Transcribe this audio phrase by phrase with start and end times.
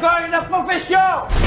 [0.00, 1.39] L'école, la profession.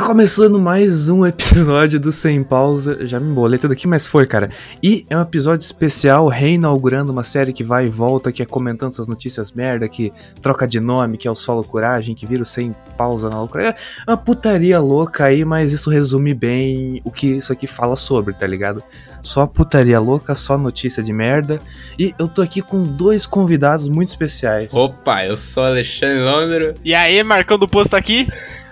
[0.00, 3.04] Tá começando mais um episódio do Sem Pausa.
[3.04, 4.48] Já me embolei tudo aqui, mas foi, cara.
[4.80, 8.92] E é um episódio especial, reinaugurando uma série que vai e volta, que é comentando
[8.92, 12.46] essas notícias merda, que troca de nome, que é o Solo Coragem, que vira o
[12.46, 13.70] Sem Pausa na loucura.
[13.70, 13.74] É
[14.08, 18.46] uma putaria louca aí, mas isso resume bem o que isso aqui fala sobre, tá
[18.46, 18.80] ligado?
[19.20, 21.60] Só putaria louca, só notícia de merda.
[21.98, 24.72] E eu tô aqui com dois convidados muito especiais.
[24.72, 26.74] Opa, eu sou Alexandre Londro.
[26.84, 28.28] E aí, marcando o posto aqui?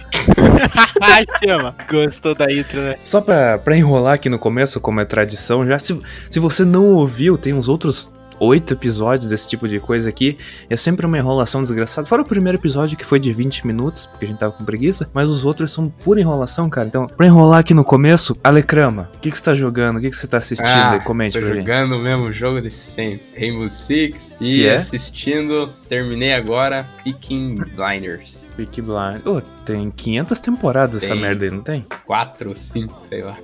[1.44, 1.76] Chama.
[1.90, 2.96] Gostou da intro, né?
[3.04, 6.94] Só pra, pra enrolar aqui no começo, como é tradição, já se, se você não
[6.94, 10.38] ouviu, tem uns outros oito episódios desse tipo de coisa aqui.
[10.70, 12.06] É sempre uma enrolação desgraçada.
[12.08, 15.10] Fora o primeiro episódio que foi de 20 minutos, porque a gente tava com preguiça,
[15.14, 16.88] mas os outros são pura enrolação, cara.
[16.88, 19.98] Então, pra enrolar aqui no começo, Alecrama, o que, que você tá jogando?
[19.98, 20.68] O que, que você tá assistindo?
[20.68, 21.62] Ah, Comente tô pra mim.
[21.62, 24.76] jogando o mesmo jogo de sempre, Rainbow Six, e Que é?
[24.76, 28.43] assistindo, terminei agora, Peaking Blinders.
[28.56, 29.26] Peaky Blinders.
[29.26, 31.22] Ô, tem 500 temporadas essa Tem.
[31.22, 31.86] merda aí, não tem?
[32.06, 33.36] 4 ou 5, sei lá.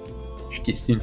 [0.50, 1.00] Acho que sim.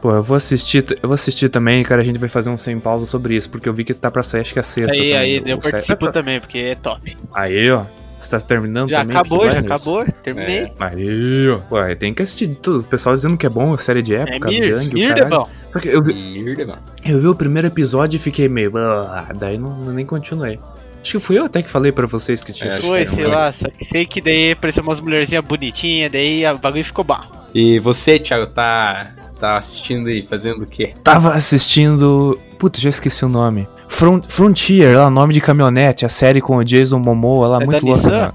[0.00, 2.78] Pô, eu vou assistir, eu vou assistir também, cara, a gente vai fazer um sem
[2.78, 4.92] pausa sobre isso, porque eu vi que tá pra sair, acho que é a sexta
[4.92, 7.16] Aí, também, aí, eu participo também, porque é top.
[7.34, 7.82] Aí, ó.
[8.16, 9.16] Você tá terminando Já também?
[9.16, 10.58] acabou, já acabou, terminei.
[10.64, 10.72] É.
[10.80, 11.60] Aí, ó.
[11.76, 12.80] Ué, tem que assistir de tudo.
[12.80, 15.30] O pessoal dizendo que é bom, série de É, época, as Mir, gangue, o caralho.
[15.30, 15.48] bom.
[15.72, 16.56] Só que eu, vi-
[17.04, 18.76] eu vi o primeiro episódio e fiquei meio...
[18.76, 20.58] "Ah", daí não, nem continuei.
[21.02, 22.90] Acho que fui eu até que falei pra vocês que tinha É, assistido.
[22.90, 26.44] Foi, acho que sei lá, só que sei que daí apareceu umas mulherzinhas bonitinhas, daí
[26.46, 27.20] o bagulho ficou bom.
[27.54, 30.94] E você, Thiago, tá, tá assistindo e fazendo o quê?
[31.02, 32.38] Tava assistindo...
[32.58, 33.66] Puta, já esqueci o nome.
[33.86, 37.86] Front- Frontier, lá, nome de caminhonete, a série com o Jason Momoa lá, É muito
[37.86, 38.34] da louca.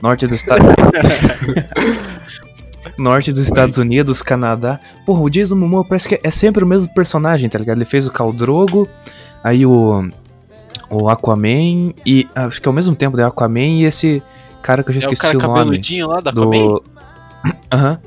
[0.00, 0.64] Norte do estado...
[2.98, 4.78] Norte dos Estados Unidos, Canadá.
[5.06, 7.78] Porra, o Jason Momoa parece que é sempre o mesmo personagem, tá ligado?
[7.78, 8.88] Ele fez o Caldrogo,
[9.42, 10.08] aí o
[10.90, 14.22] o Aquaman e acho que ao mesmo tempo é Aquaman e esse
[14.62, 16.50] cara que eu já É o esqueci cara o, nome cabeludinho lá da Aquaman?
[16.50, 16.82] do
[17.72, 17.98] Aham.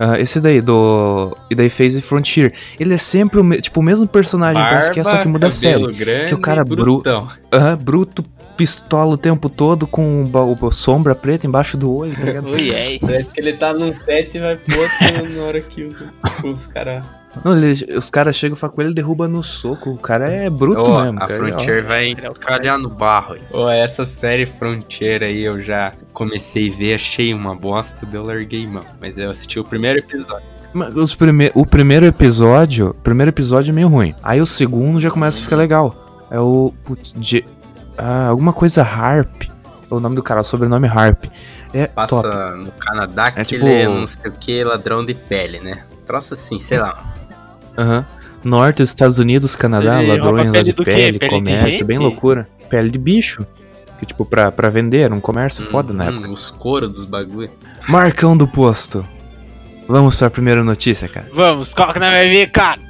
[0.00, 2.54] Aham, esse daí do e daí fez Frontier.
[2.78, 5.48] Ele é sempre o me- tipo o mesmo personagem, parece que é só que muda
[5.48, 5.92] a série.
[5.92, 7.28] grande Que o cara bru- brutão.
[7.52, 8.24] Aham, bruto,
[8.60, 12.48] pistola o tempo todo com o sombra preta embaixo do olho, tá ligado?
[12.52, 13.06] Oi, é isso.
[13.06, 16.02] Parece que ele tá num set e vai pro outro na hora que os,
[16.44, 17.02] os caras...
[17.42, 19.90] Não, ele- os caras chegam e falam com ele, derruba no soco.
[19.90, 21.18] O cara é bruto Ó, mesmo.
[21.22, 23.34] a cara, Frontier vai Ele é calhar no barro.
[23.34, 23.40] aí.
[23.50, 28.24] Ó, essa série Frontier aí eu já comecei a ver, achei uma bosta, daí eu
[28.26, 28.84] larguei mão.
[29.00, 30.44] Mas eu assisti o primeiro episódio.
[30.74, 34.14] Mas Os prime o primeiro episódio, o primeiro episódio é meio ruim.
[34.22, 36.26] Aí o segundo já começa a ficar legal.
[36.30, 37.14] É o putz,
[38.00, 39.42] ah, alguma coisa Harp.
[39.42, 41.24] É o nome do cara, o sobrenome Harp.
[41.72, 42.58] É Passa top.
[42.64, 45.84] no Canadá que É tipo- ele é não sei o que, ladrão de pele, né?
[46.06, 47.04] Troço assim, sei lá.
[47.78, 48.04] Aham.
[48.42, 51.98] Norte dos Estados Unidos, Canadá, Ele rouba ladrões lá pele de pele, Pele comércio, bem
[51.98, 52.48] loucura.
[52.68, 53.44] Pele de bicho.
[53.98, 56.30] Que tipo, pra, pra vender, era um comércio foda na Hum, época.
[56.30, 57.50] Os coros dos bagulho.
[57.86, 59.04] Marcão do posto.
[59.86, 61.26] Vamos pra primeira notícia, cara.
[61.34, 62.80] Vamos, qual que nós vai ver, cara?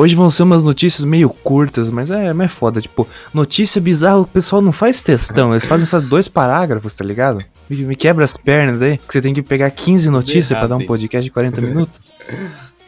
[0.00, 2.80] Hoje vão ser umas notícias meio curtas, mas é, mas é foda.
[2.80, 5.50] Tipo, notícia bizarra, o pessoal não faz textão.
[5.52, 7.44] Eles fazem só dois parágrafos, tá ligado?
[7.68, 10.70] Me, me quebra as pernas aí, que você tem que pegar 15 notícias pra errado,
[10.70, 12.00] dar um podcast de 40 minutos.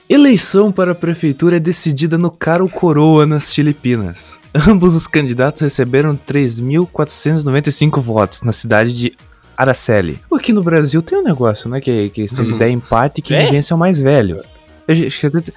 [0.08, 4.38] Eleição para a prefeitura é decidida no Caro Coroa, nas Filipinas.
[4.68, 9.12] Ambos os candidatos receberam 3.495 votos na cidade de
[9.56, 10.18] Araceli.
[10.34, 11.80] Aqui no Brasil tem um negócio, né?
[11.80, 12.58] Que, que se Uhum.
[12.58, 13.50] der empate, quem É?
[13.50, 14.42] vence é o mais velho.
[14.88, 15.52] Eu já- acho que até-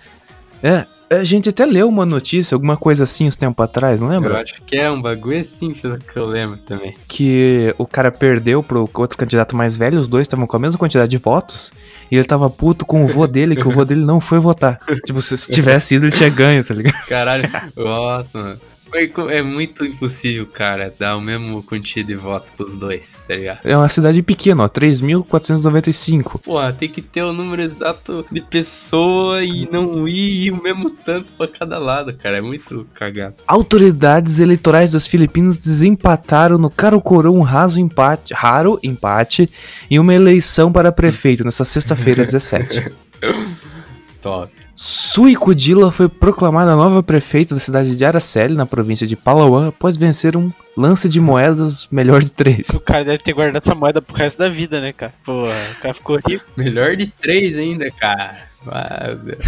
[0.63, 4.13] É, A gente até leu uma notícia, alguma coisa assim, uns tempos atrás, não Eu
[4.19, 4.41] lembra?
[4.41, 6.95] acho que é um bagulho assim, pelo que eu lembro também.
[7.07, 10.79] Que o cara perdeu pro outro candidato mais velho, os dois estavam com a mesma
[10.79, 11.71] quantidade de votos,
[12.09, 14.79] e ele tava puto com o vô dele, que o vô dele não foi votar.
[15.05, 17.05] tipo, se se tivesse ido, ele tinha ganho, tá ligado?
[17.05, 18.59] Caralho, nossa, mano.
[19.29, 23.59] É muito impossível, cara, dar o mesmo quantia de voto pros dois, tá ligado?
[23.63, 26.41] É uma cidade pequena, ó, 3.495.
[26.43, 31.33] Porra, tem que ter o número exato de pessoa e não ir o mesmo tanto
[31.33, 32.37] pra cada lado, cara.
[32.37, 33.35] É muito cagado.
[33.45, 39.49] Autoridades eleitorais das Filipinas desempataram no Karakorum um raso empate, raro empate
[39.89, 42.91] em uma eleição para prefeito nessa sexta-feira, 17.
[44.21, 44.64] Top.
[44.75, 49.95] Sui Kudila foi proclamada nova prefeita da cidade de Araceli, na província de Palawan, após
[49.95, 52.69] vencer um lance de moedas melhor de três.
[52.71, 55.13] O cara deve ter guardado essa moeda pro resto da vida, né, cara?
[55.23, 56.43] Porra, o cara ficou rico.
[56.57, 58.43] Melhor de três ainda, cara.
[58.65, 59.45] Meu Deus.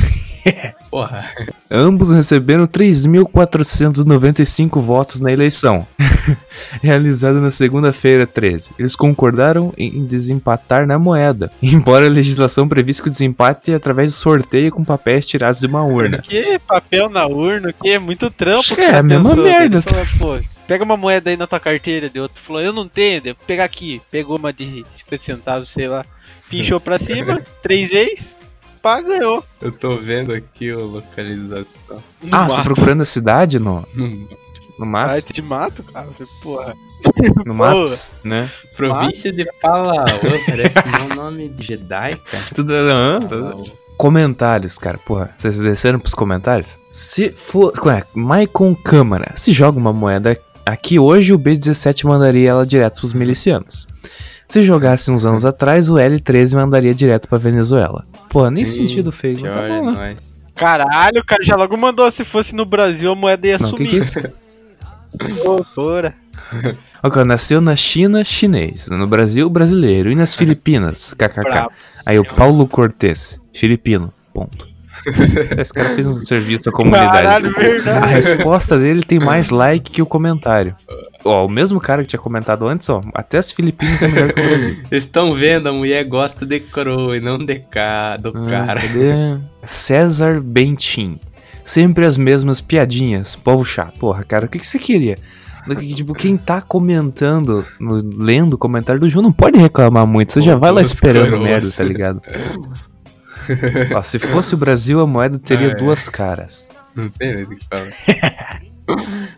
[0.89, 1.29] Porra.
[1.69, 5.85] Ambos receberam 3.495 votos na eleição,
[6.81, 8.71] realizada na segunda-feira 13.
[8.79, 14.11] Eles concordaram em desempatar na moeda, embora a legislação previsse que o desempate é através
[14.11, 16.19] de sorteio com papéis tirados de uma urna.
[16.19, 18.63] Que papel na urna, que é muito trampo.
[18.79, 19.83] É, a mesma pensou, merda.
[20.67, 22.09] pega uma moeda aí na tua carteira.
[22.09, 24.01] De outro falou, eu não tenho, devo pegar aqui.
[24.09, 26.05] Pegou uma de 50 centavos, sei lá.
[26.49, 28.37] Pinchou pra cima, três vezes,
[28.87, 29.43] pá, ganhou.
[29.61, 31.75] Eu tô vendo aqui a localização.
[32.21, 32.63] No Ah, você tá mato.
[32.63, 34.27] procurando a cidade no, Hum,
[34.79, 35.25] no Ah, Maps?
[35.29, 36.07] de mato, cara.
[36.41, 36.73] Porra.
[37.45, 38.49] No Maps, né?
[38.75, 40.05] Província de Palawan,
[40.45, 40.79] parece
[41.11, 42.43] um nome de Jedi, cara.
[42.55, 42.73] Tudo.
[42.73, 43.63] Palawan.
[43.97, 44.97] Comentários, cara.
[44.99, 46.79] Porra, vocês desceram pros comentários?
[46.91, 47.73] Se for.
[47.85, 49.33] Ué, Maicon Câmara.
[49.35, 53.87] Se joga uma moeda aqui hoje, o B17 mandaria ela direto pros milicianos.
[54.47, 58.05] Se jogasse uns anos atrás, o L13 mandaria direto pra Venezuela.
[58.29, 59.37] Pô, nem Sim, sentido fez.
[59.39, 60.17] Que mas tá hora é bom, né?
[60.55, 63.77] Caralho, o cara já logo mandou se fosse no Brasil a moeda ia Não, que
[63.77, 63.89] sumir.
[63.89, 64.21] que é isso?
[67.11, 68.87] Cara, nasceu na China, chinês.
[68.89, 70.11] No Brasil, brasileiro.
[70.11, 71.67] E nas Filipinas, kkk.
[72.05, 74.13] Aí o Paulo Cortez, filipino.
[74.33, 74.66] Ponto.
[75.57, 77.11] Esse cara fez um serviço à comunidade.
[77.11, 78.03] Caralho, verdade.
[78.03, 80.75] A resposta dele tem mais like que o comentário.
[81.23, 84.41] Ó, o mesmo cara que tinha comentado antes, ó, até as Filipinas é melhor que
[84.41, 84.75] o Brasil.
[84.91, 88.17] Estão vendo, a mulher gosta de coroa e não de ca...
[88.17, 88.81] do Ah, cara.
[88.81, 89.37] cadê?
[89.65, 91.19] César Bentin.
[91.63, 93.97] Sempre as mesmas piadinhas, povo chato.
[93.99, 95.17] Porra, cara, o que, que você queria?
[95.93, 97.65] Tipo, quem tá comentando,
[98.17, 100.31] lendo o comentário do João, não pode reclamar muito.
[100.31, 102.21] Você já vai lá esperando merda, tá ligado?
[103.95, 105.75] Ó, se fosse o Brasil, a moeda teria Ah, é.
[105.75, 106.71] duas caras.
[106.95, 108.61] Não tem o que falar.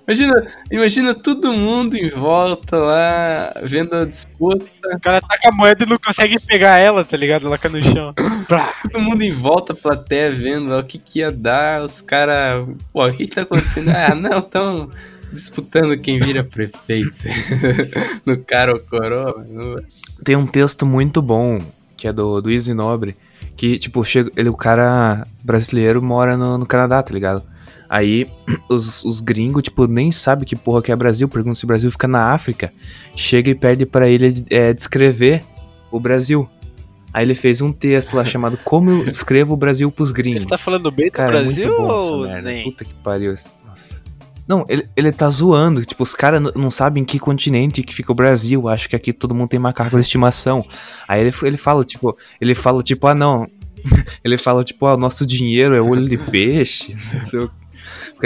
[0.07, 4.65] imagina, imagina todo mundo em volta lá, vendo a disputa,
[4.95, 7.47] O cara tá com a moeda e não consegue pegar ela, tá ligado?
[7.47, 8.13] Ela cai no chão.
[8.83, 12.67] Todo mundo em volta, plateia vendo lá o que, que ia dar, os caras.
[12.93, 13.89] Pô, o que, que tá acontecendo?
[13.89, 14.89] Ah, não, tão
[15.31, 17.27] disputando quem vira prefeito.
[18.25, 19.45] no cara ou coroa.
[20.23, 21.59] Tem um texto muito bom,
[21.97, 23.15] que é do, do Easy Nobre,
[23.59, 27.43] que, tipo, chega, ele, o cara brasileiro mora no, no Canadá, tá ligado?
[27.89, 28.25] Aí
[28.69, 31.91] os, os gringos, tipo, nem sabe que porra que é Brasil, perguntam se o Brasil
[31.91, 32.71] fica na África.
[33.17, 35.43] Chega e pede pra ele é, descrever
[35.91, 36.49] o Brasil.
[37.13, 40.43] Aí ele fez um texto lá chamado Como eu descrevo o Brasil pros gringos.
[40.43, 42.49] Ele tá falando bem do Cara, é Brasil muito bom ou essa merda.
[42.49, 42.63] nem?
[42.63, 43.31] Puta que pariu.
[43.31, 43.51] Nossa.
[44.49, 45.85] Não, ele, ele tá zoando.
[45.85, 48.67] Tipo, os caras não sabem em que continente que fica o Brasil.
[48.67, 50.65] Acho que aqui todo mundo tem macaco de estimação.
[51.07, 53.47] Aí ele, ele fala, tipo, ele fala, tipo, ah, não.
[54.25, 56.97] ele fala, tipo, ah, o nosso dinheiro é olho de peixe.
[57.13, 57.51] Não sei o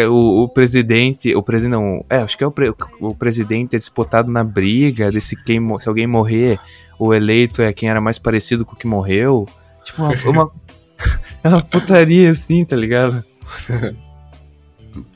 [0.10, 3.78] o, o presidente, o presidente não, é, acho que é o, pre- o presidente é
[3.78, 6.60] disputado na briga, de se, quem, se alguém morrer,
[6.98, 9.48] o eleito é quem era mais parecido com o que morreu.
[9.84, 10.52] Tipo, uma, uma,
[11.44, 13.24] é uma putaria assim, tá ligado?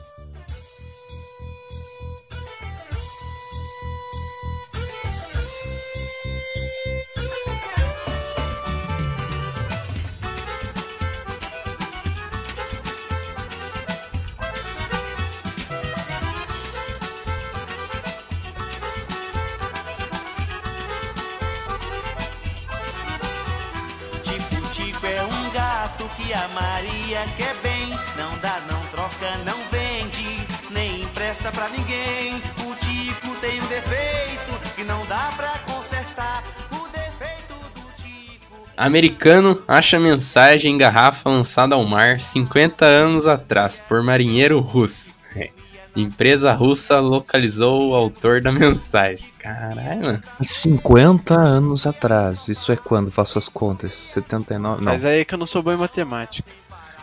[38.76, 45.16] Americano acha mensagem em garrafa lançada ao mar 50 anos atrás por marinheiro russo.
[45.34, 45.50] É.
[45.94, 49.24] Empresa russa localizou o autor da mensagem.
[49.38, 50.22] Caralho, mano.
[50.42, 52.48] 50 anos atrás.
[52.48, 53.10] Isso é quando?
[53.10, 53.94] Faço as contas.
[53.94, 54.84] 79?
[54.84, 54.92] Não.
[54.92, 56.48] Mas aí é que eu não sou bom em matemática.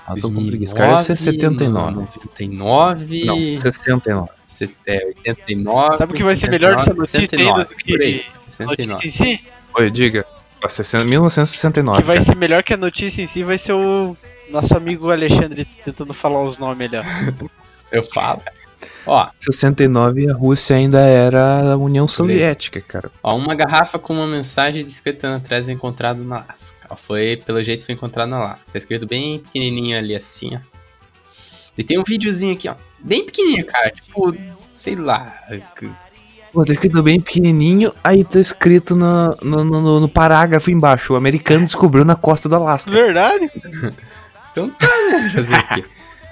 [0.05, 0.75] Ah, tô com preguiça.
[0.75, 1.95] Cara, esse é 79.
[1.95, 3.25] 99.
[3.25, 4.29] Não, 69.
[4.45, 5.97] se- É, 89.
[5.97, 8.39] Sabe o que vai ser melhor dessa notícia 69, ainda do que por aí, a
[8.39, 8.85] 69.
[8.91, 9.43] notícia em si?
[9.75, 10.25] Oi, diga.
[10.63, 12.01] Ah, 60 O 1969.
[12.01, 12.25] que vai cara.
[12.25, 14.15] ser melhor que a notícia em si vai ser o
[14.49, 17.47] nosso amigo Alexandre tentando falar os nomes ali, ó.
[17.91, 18.41] Eu falo.
[19.05, 23.11] Ó, 69 a Rússia ainda era a União Soviética, cara.
[23.21, 26.87] ó, uma garrafa com uma mensagem de 50 anos atrás encontrada na Alasca.
[26.89, 28.71] Ó, foi, pelo jeito, foi encontrado na Alasca.
[28.71, 30.59] Tá escrito bem pequenininho ali assim, ó.
[31.77, 32.75] E tem um videozinho aqui, ó.
[32.99, 33.89] Bem pequenininho, cara.
[33.89, 34.35] Tipo,
[34.73, 35.33] sei lá.
[36.53, 41.13] Pô, tá escrito bem pequenininho, aí tá escrito no, no, no- no parágrafo embaixo.
[41.13, 42.91] O americano descobriu na costa do Alasca.
[42.91, 43.49] Verdade?
[44.51, 45.31] Então tá, né?
[45.33, 45.83] Fazer o quê?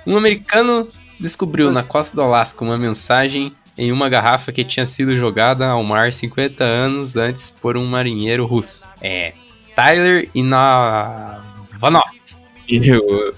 [0.06, 0.88] Um americano
[1.20, 5.84] descobriu na costa do Alasca uma mensagem em uma garrafa que tinha sido jogada ao
[5.84, 8.88] mar 50 anos antes por um marinheiro russo.
[9.01, 9.34] É.
[9.75, 12.04] Tyler Inavanov.
[12.68, 13.34] E o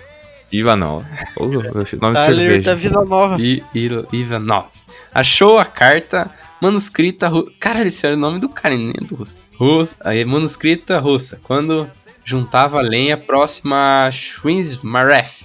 [0.51, 1.05] Ivanov.
[1.37, 2.63] Ô, nome de Tyler cerveja.
[2.63, 3.41] da Vila Nova.
[3.41, 4.67] I, I- Ivanov.
[5.13, 6.29] Achou a carta
[6.63, 7.51] manuscrita russa.
[7.59, 9.37] Caralho, esse era o nome do cara, nem do russo.
[9.55, 11.39] Russa, aí, manuscrita russa.
[11.43, 11.89] Quando
[12.23, 15.43] juntava lenha próxima a Shwinsmaref.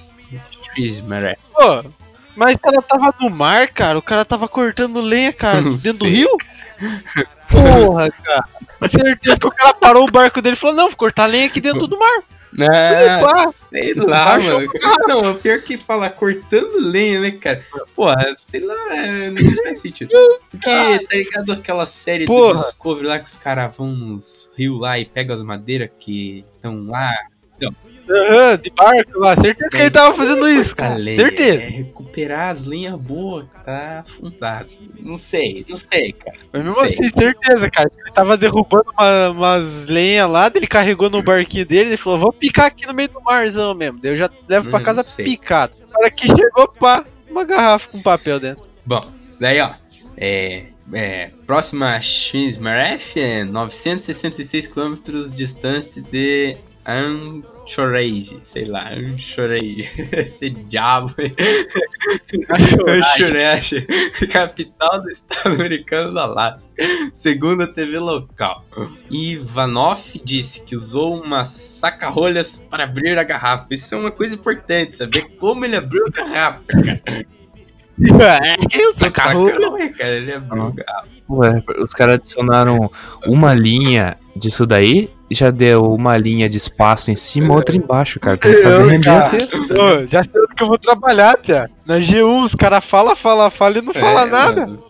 [0.62, 1.40] Shwinsmaref.
[1.52, 1.84] Pô,
[2.36, 6.04] mas ela tava no mar, cara, o cara tava cortando lenha, cara, Não dentro do
[6.04, 6.30] sei, rio?
[7.50, 8.44] Porra, cara.
[8.88, 11.60] Certeza que o cara parou o barco dele e falou, não, vou cortar lenha aqui
[11.60, 12.22] dentro do mar.
[12.60, 13.46] Ah, pá.
[13.46, 14.68] sei lá, mano.
[15.06, 17.64] Não, o pior que falar cortando lenha, né, cara?
[17.94, 20.10] Porra, sei lá, é, não faz sentido.
[20.50, 22.54] Porque, tá ligado aquela série Porra.
[22.54, 26.44] do Discovery lá que os caras vão nos rios lá e pegam as madeiras que
[26.54, 27.12] estão lá.
[28.10, 30.96] Aham, de barco lá, certeza que ele tava fazendo isso, cara.
[31.14, 31.64] Certeza.
[31.66, 34.68] É recuperar as lenhas boas que tá afundado.
[35.00, 36.36] Não sei, não sei, cara.
[36.52, 36.94] Mas mesmo Sei.
[37.06, 37.90] assim, certeza, cara.
[38.04, 42.32] Ele tava derrubando uma- umas lenhas lá, ele carregou no barquinho dele e falou, vou
[42.32, 43.98] picar aqui no meio do marzão mesmo.
[44.00, 45.74] Daí eu já levo pra Hum, casa picado.
[45.84, 48.64] O cara que chegou, pá, uma garrafa com papel dentro.
[48.84, 49.04] Bom,
[49.38, 49.70] daí ó,
[50.16, 56.56] é, é, próxima Shinsmaref é 966 quilômetros distante de
[57.68, 61.14] Anchorage, sei lá, Anchorage, esse diabo,
[62.88, 63.86] Anchorage,
[64.32, 66.72] capital do estado americano do Alasca,
[67.12, 68.64] segundo a TV local.
[69.10, 73.66] Ivanov disse que usou uma saca-rolhas para abrir a garrafa.
[73.70, 77.26] Isso é uma coisa importante, saber como ele abriu a garrafa, cara.
[78.00, 78.94] É, eu.
[78.94, 81.08] Saca-rolha, cara, ele abriu a garrafa.
[81.28, 82.90] Ué, os caras adicionaram
[83.26, 88.36] uma linha disso daí, já deu uma linha de espaço em cima, outra embaixo, cara.
[88.36, 89.60] Tem que fazer Eu, render o texto.
[89.80, 91.70] Ô, já sei que eu vou trabalhar, Pia.
[91.86, 94.66] Na G1, os caras falam, falam, falam e não falam É, nada.
[94.66, 94.82] mano.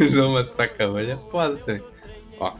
[0.00, 1.82] Usou uma saca-rolha foda também.
[2.38, 2.52] Ó,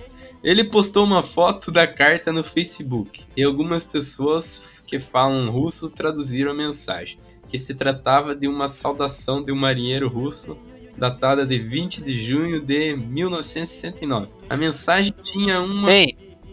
[0.42, 6.50] ele postou uma foto da carta no Facebook e algumas pessoas que falam russo traduziram
[6.50, 7.18] a mensagem,
[7.48, 10.56] que se tratava de uma saudação de um marinheiro russo
[11.00, 14.28] datada de 20 de junho de 1969.
[14.50, 15.88] A mensagem tinha uma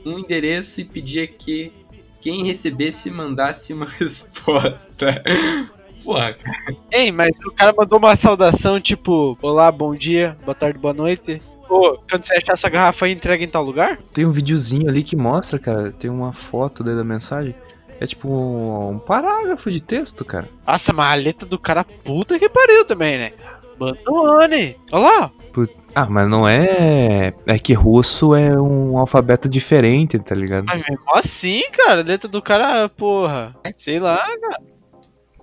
[0.06, 1.74] um endereço e pedia que
[2.22, 5.22] quem recebesse mandasse uma resposta.
[6.04, 6.78] Porra, cara.
[6.92, 11.42] Ei, mas o cara mandou uma saudação tipo: Olá, bom dia, boa tarde, boa noite.
[11.70, 13.98] Ô, quando você achar essa garrafa aí, entrega em tal lugar?
[14.14, 17.54] Tem um videozinho ali que mostra, cara, tem uma foto da mensagem.
[18.00, 20.48] É tipo um, um parágrafo de texto, cara.
[20.66, 23.34] Nossa, mas a letra do cara puta que pariu também, né?
[23.78, 24.78] Bandone.
[24.92, 25.32] Olha lá.
[25.96, 27.34] Ah, mas não é.
[27.48, 30.66] É que russo é um alfabeto diferente, tá ligado?
[30.66, 33.56] Mas mesmo assim, cara, letra do cara, porra.
[33.76, 34.24] Sei lá.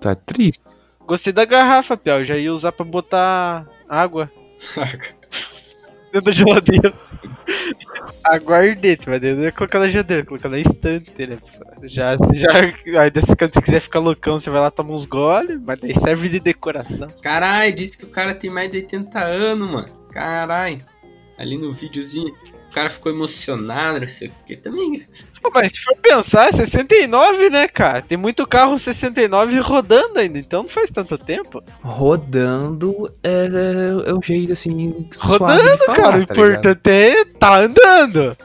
[0.00, 0.62] Tá triste.
[1.05, 2.25] Gostei da garrafa, Piau.
[2.25, 4.31] Já ia usar pra botar água
[6.12, 6.95] dentro da geladeira.
[8.25, 11.38] Aguardente, mas não ia colocar na geladeira, colocar na estante, né?
[11.83, 12.50] Já, já,
[13.00, 15.95] aí desse quando você quiser ficar loucão, você vai lá tomar uns goles, mas daí
[15.95, 17.09] serve de decoração.
[17.23, 19.88] Caralho, disse que o cara tem mais de 80 anos, mano.
[20.11, 20.78] Caralho.
[21.37, 22.33] Ali no videozinho,
[22.75, 24.57] cara ficou emocionado, não sei o que.
[24.57, 25.07] Também.
[25.52, 28.02] Mas se for pensar, é 69, né, cara?
[28.02, 31.62] Tem muito carro 69 rodando ainda, então não faz tanto tempo.
[31.81, 35.09] Rodando é, é, é o jeito assim.
[35.12, 38.37] suave Rodando, de falar, cara, o tá importante é tá andando.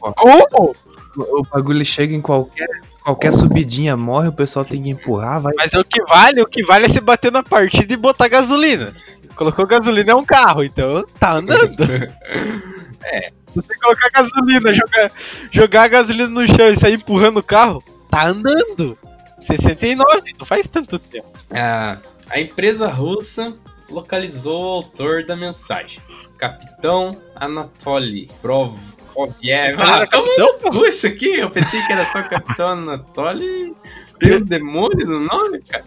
[0.00, 0.74] Como?
[1.16, 2.68] O bagulho chega em qualquer,
[3.04, 5.52] qualquer subidinha, morre, o pessoal tem que empurrar, vai.
[5.56, 8.28] Mas é o que vale, o que vale é você bater na partida e botar
[8.28, 8.92] gasolina.
[9.36, 11.76] Colocou gasolina é um carro, então tá andando.
[13.04, 13.30] é.
[13.48, 15.12] Se você colocar gasolina, jogar,
[15.50, 18.96] jogar a gasolina no chão e sair empurrando o carro, tá andando.
[19.40, 21.28] 69, não faz tanto tempo.
[21.50, 23.56] A, a empresa russa
[23.88, 26.00] localizou o autor da mensagem.
[26.38, 29.76] Capitão Anatoly Prokofiev.
[29.78, 31.38] Ah, Ah, capitão, como isso aqui?
[31.38, 33.74] Eu pensei que era só Capitão Anatoly.
[34.18, 35.84] Tem um demônio no nome, cara.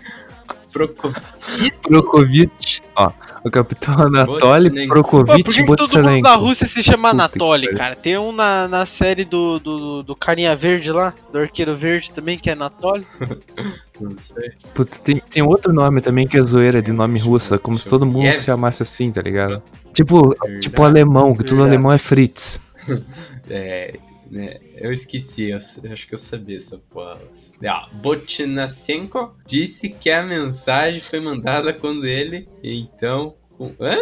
[0.72, 1.72] Prokofiev.
[1.82, 3.12] Prokovic, ó.
[3.45, 4.88] O capitão Anatoly.
[4.88, 7.95] Pô, por que, que todo mundo na Rússia se chama Puta Anatoly, cara?
[7.95, 12.38] Tem um na, na série do, do, do Carinha Verde lá, do Arqueiro Verde também,
[12.38, 13.05] que é Anatoly.
[14.00, 14.51] Não sei.
[14.73, 18.05] Putz, tem, tem outro nome também que é zoeira de nome russo, como se todo
[18.05, 18.38] mundo Yes.
[18.38, 19.62] se chamasse assim, tá ligado?
[19.93, 20.59] Tipo, Verdade.
[20.62, 21.75] tipo alemão, que tudo Verdade.
[21.75, 22.59] alemão é Fritz.
[23.50, 23.95] É,
[24.33, 27.19] né, eu esqueci, eu, eu acho que eu sabia essa porra.
[27.67, 33.35] Ah, Botnasenko disse que a mensagem foi mandada quando ele, então...
[33.57, 33.95] com- Hã?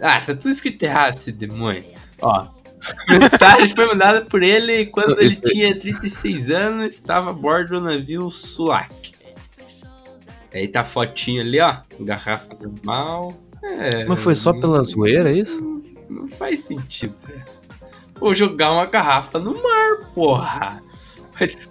[0.00, 1.84] Ah, tá tudo escrito errado esse demônio.
[2.22, 2.48] Ó,
[3.08, 8.30] mensagem foi mandada por ele quando ele tinha 36 anos estava a bordo do navio
[8.30, 9.14] Sulak.
[10.54, 13.34] Aí tá a fotinho ali, ó, garrafa normal.
[13.62, 15.60] É, Mas foi só pela zoeira, é isso?
[16.08, 17.14] não, não faz sentido.
[17.28, 17.44] né?
[18.18, 20.82] Vou jogar uma garrafa no mar, porra.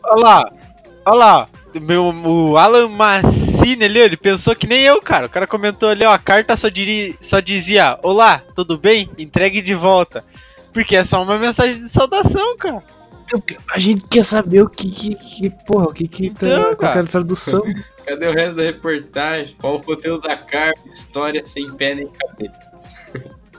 [0.04, 0.52] Olha lá,
[1.06, 1.50] olha lá.
[1.82, 5.26] Meu, o Alan Massini ali, ele pensou que nem eu, cara.
[5.26, 9.10] O cara comentou ali, ó, a carta só, diri, só dizia, olá, tudo bem?
[9.18, 10.24] Entregue de volta.
[10.72, 12.82] Porque é só uma mensagem de saudação, cara.
[13.74, 17.02] A gente quer saber o que, que, que porra, o que que Então, tá, era
[17.02, 17.64] a tradução.
[18.06, 19.56] Cadê o resto da reportagem?
[19.60, 20.80] Qual o conteúdo da carta?
[20.88, 22.96] História sem pé nem cabeça.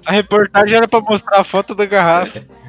[0.04, 2.44] A reportagem era pra mostrar a foto da garrafa.
[2.48, 2.54] Ó,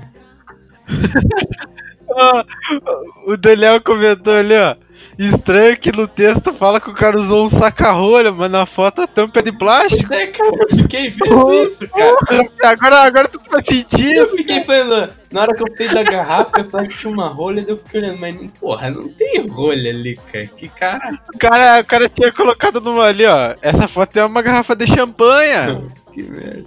[3.28, 4.76] o Daniel comentou ali, ó.
[5.18, 9.08] Estranho que no texto fala que o cara usou um saca-rolha, mas na foto a
[9.08, 10.14] tampa é de plástico.
[10.14, 12.16] É, cara, eu fiquei vendo isso, cara.
[12.64, 14.14] Agora, agora tudo faz sentido.
[14.14, 17.28] Eu fiquei falando, na hora que eu fiz da garrafa, eu falei que tinha uma
[17.28, 20.48] rolha, daí eu fiquei olhando, mas porra, não tem rolha ali, cara.
[20.48, 21.20] Que cara.
[21.34, 23.56] O cara, o cara tinha colocado numa ali, ó.
[23.62, 25.84] Essa foto é uma garrafa de champanha.
[26.14, 26.66] Que merda.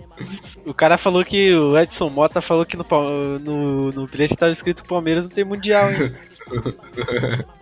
[0.66, 2.85] O cara falou que o Edson Mota falou que no,
[3.38, 6.14] no, no bilhete tava escrito Palmeiras não tem mundial, hein?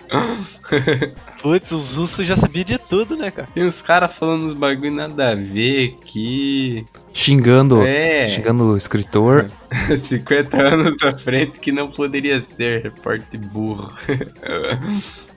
[1.41, 3.49] Putz, os russos já sabiam de tudo, né, cara?
[3.53, 6.87] Tem uns caras falando uns bagulho nada a ver aqui.
[7.19, 8.29] Xingando, É.
[8.29, 9.51] xingando o escritor.
[9.97, 13.93] 50 anos à frente que não poderia ser, repórter burro.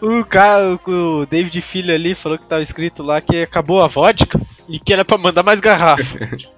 [0.00, 4.40] O cara, o David Filho ali falou que tava escrito lá que acabou a vodka
[4.68, 6.02] e que era pra mandar mais garrafa.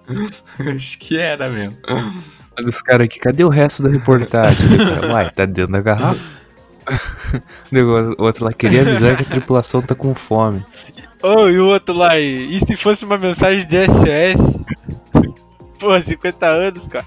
[0.75, 1.77] Acho que era mesmo.
[2.57, 4.67] Olha os caras aqui, cadê o resto da reportagem?
[5.11, 6.31] Uai, tá dentro da garrafa.
[8.18, 10.64] O outro lá queria avisar que a tripulação tá com fome.
[11.23, 14.61] Oh, e o outro lá, e, e se fosse uma mensagem de SOS?
[15.79, 17.07] Pô, 50 anos, cara.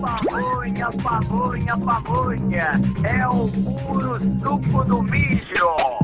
[0.00, 2.80] Pamonha, pamonha, pamonha.
[3.04, 5.95] É o puro suco do mijo.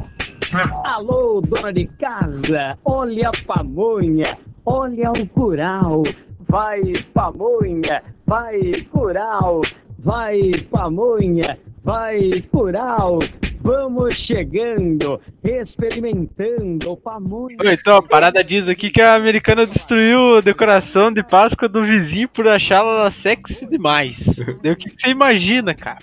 [0.85, 4.37] Alô, dona de casa, olha a pamonha,
[4.67, 6.03] olha o curau.
[6.47, 8.61] Vai, pamonha, vai,
[8.91, 9.62] curau.
[10.01, 13.19] Vai, pamonha, vai, curau.
[13.62, 17.57] Vamos chegando, experimentando pamonha.
[17.62, 22.29] Então, a parada diz aqui que a americana destruiu a decoração de Páscoa do vizinho
[22.29, 24.40] por achá-la sexy demais.
[24.40, 25.98] O que você imagina, cara?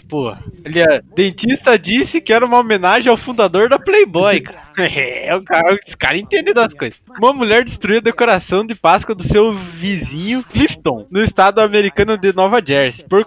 [0.65, 4.68] Ali, ó, dentista disse que era uma homenagem ao fundador da Playboy, cara.
[5.29, 6.99] É, o cara, esse cara entende das coisas.
[7.19, 12.33] Uma mulher destruiu a decoração de Páscoa do seu vizinho Clifton, no estado americano de
[12.33, 13.25] Nova Jersey, por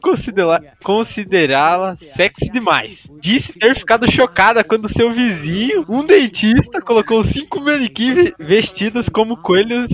[0.82, 3.10] considerá-la sexy demais.
[3.20, 9.36] Disse ter ficado chocada quando seu vizinho, um dentista, colocou cinco manequins ve- vestidas como
[9.36, 9.88] coelhos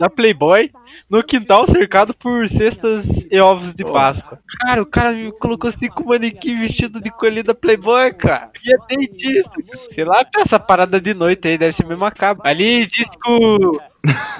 [0.00, 0.70] da Playboy
[1.10, 3.84] no quintal cercado por cestas e ovos de.
[3.84, 4.38] Páscoa.
[4.60, 8.50] Cara, o cara me colocou cinco manequim vestido de coelho da Playboy, cara.
[8.64, 9.52] E é dentista.
[9.92, 12.42] Sei lá, essa parada de noite aí deve ser meio macabro.
[12.46, 13.78] Ali disse que o.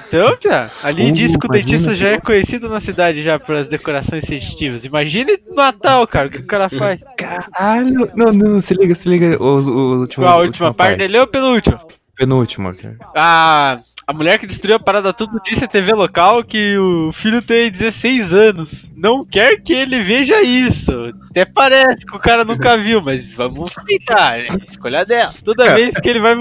[0.07, 3.37] Então, Pia, ali Uh, disse que o dentista que- já é conhecido na cidade já
[3.39, 4.83] pelas decorações festivas.
[4.83, 7.03] Imagine no Natal, cara, o que o cara faz.
[7.15, 8.11] Caralho.
[8.15, 9.41] Não, não, se liga, se liga.
[9.41, 11.79] Os, os últimos, Qual a última parte dele ou penúltima?
[12.15, 12.97] Penúltima, cara.
[13.15, 13.79] A,
[14.11, 17.71] a mulher que destruiu a parada tudo disse à TV local que o filho tem
[17.71, 18.91] 16 anos.
[18.93, 20.91] Não quer que ele veja isso.
[21.29, 24.39] Até parece que o cara nunca viu, mas vamos tentar.
[24.39, 25.33] É escolha dela.
[25.45, 26.35] Toda vez que ele vai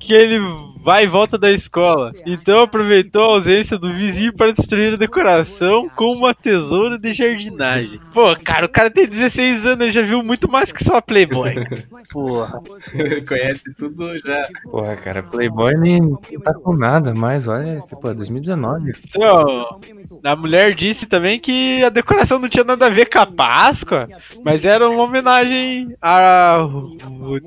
[0.00, 0.40] que ele
[0.86, 2.12] vai e volta da escola.
[2.24, 8.00] Então aproveitou a ausência do vizinho para destruir a decoração com uma tesoura de jardinagem.
[8.14, 11.02] Pô, cara, o cara tem 16 anos, ele já viu muito mais que só a
[11.02, 11.54] Playboy.
[12.12, 12.62] Porra.
[13.26, 14.48] Conhece tudo já.
[14.62, 18.92] Porra, cara, Playboy nem não tá com nada mais, olha, que, pô, 2019.
[19.08, 19.80] Então,
[20.22, 24.08] a mulher disse também que a decoração não tinha nada a ver com a Páscoa,
[24.44, 26.58] mas era uma homenagem a.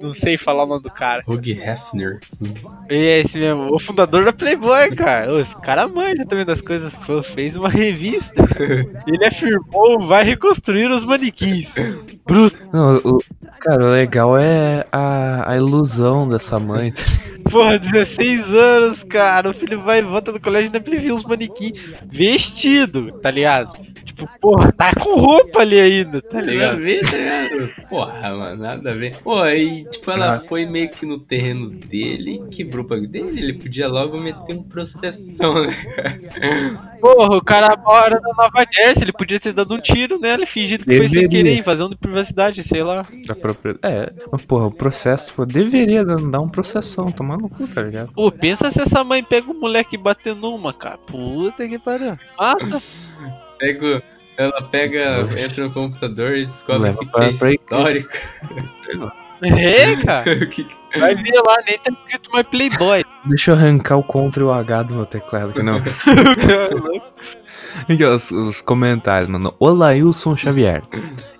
[0.02, 1.24] Não sei falar o nome do cara.
[1.26, 2.20] Hugh Hefner.
[2.90, 5.32] É esse mesmo, o fundador da Playboy, cara.
[5.32, 6.92] Ô, Esse cara manja também das coisas.
[7.34, 8.44] Fez uma revista.
[9.08, 11.76] Ele afirmou vai reconstruir os manequins.
[12.26, 12.58] Bruto.
[12.74, 13.20] Não, o,
[13.60, 16.92] cara, o legal é a, a ilusão dessa mãe.
[16.92, 17.04] tá
[17.50, 19.50] Porra, 16 anos, cara.
[19.50, 21.74] O filho vai e volta do colégio e ainda viu os manequins
[22.06, 23.74] vestido, tá ligado?
[24.20, 26.78] Tipo, porra, tá com roupa ali ainda, tá Nada a ligado?
[26.80, 27.88] ver, tá ligado?
[27.90, 29.18] Porra, mano, nada a ver.
[29.24, 30.40] Pô, aí, tipo, ela Ah.
[30.40, 34.64] foi meio que no terreno dele, quebrou o bagulho dele, ele podia logo meter um
[34.64, 35.74] processão, né?
[37.00, 40.48] Porra, o cara mora na Nova Jersey, ele podia ter dado um tiro nela e
[40.48, 41.44] fingido que foi sem Deveria.
[41.44, 43.06] querer, invasão de privacidade, sei lá.
[43.26, 43.78] Da própria...
[43.84, 48.12] É, mas porra, o processo, pô, deveria dar um processão, tomar no cu, tá ligado?
[48.14, 50.98] Pô, pensa se essa mãe pega um moleque e bate numa, cara.
[50.98, 52.18] Puta que pariu.
[52.38, 52.80] Mata.
[53.60, 54.04] Pega,
[54.38, 58.12] ela pega, entra no computador e descobre Leva o que, que é histórico.
[59.42, 60.46] É, cara.
[60.48, 63.06] Que Vai ver lá, nem tá escrito mais Playboy.
[63.26, 65.78] Deixa eu arrancar o Ctrl e o H do meu teclado, que não.
[67.88, 69.54] Aqui, ó, os, os comentários, mano.
[69.60, 70.82] Olailson Xavier.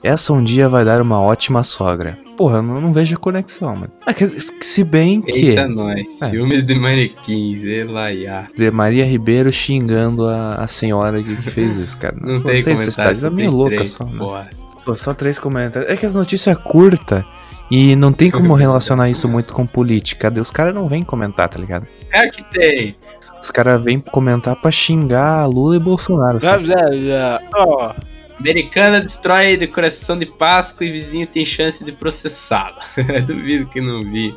[0.04, 2.18] Essa um dia vai dar uma ótima sogra.
[2.38, 3.92] Porra, eu não, não vejo a conexão, mano.
[4.06, 5.32] Ah, que- se bem que.
[5.50, 6.22] Eita, nós.
[6.22, 6.28] É.
[6.28, 8.48] Ciúmes de manequins, elaiá.
[8.56, 12.16] de Maria Ribeiro xingando a, a senhora que, que fez isso, cara.
[12.22, 14.18] Não, tem necessidade, comentário, é só meio tem louca três, só, né?
[14.18, 14.50] porra.
[14.86, 15.92] Pô, só três comentários.
[15.92, 17.26] É que as notícias é curta
[17.70, 20.34] e não tem como relacionar isso muito com política.
[20.40, 21.86] Os caras não vêm comentar, tá ligado?
[22.10, 22.96] Cara que tem.
[23.42, 26.40] Os caras vêm comentar pra xingar Lula e Bolsonaro.
[26.40, 27.42] Já, já, já.
[27.54, 27.94] Ó,
[28.40, 32.82] Americana destrói decoração de Páscoa e vizinho tem chance de processá-la.
[33.26, 34.34] Duvido que não vi.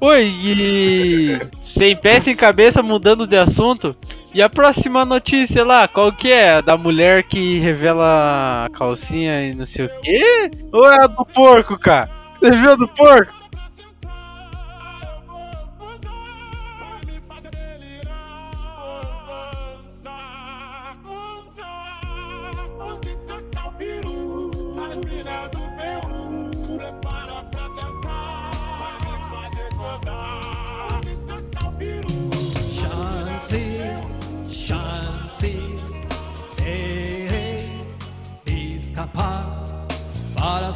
[0.00, 3.94] Oi, e sem pé, sem cabeça, mudando de assunto.
[4.32, 6.62] E a próxima notícia lá, qual que é?
[6.62, 10.50] Da mulher que revela calcinha e não sei o quê?
[10.72, 12.19] Ou é a do porco, cara?
[12.40, 13.40] Você viu do porco?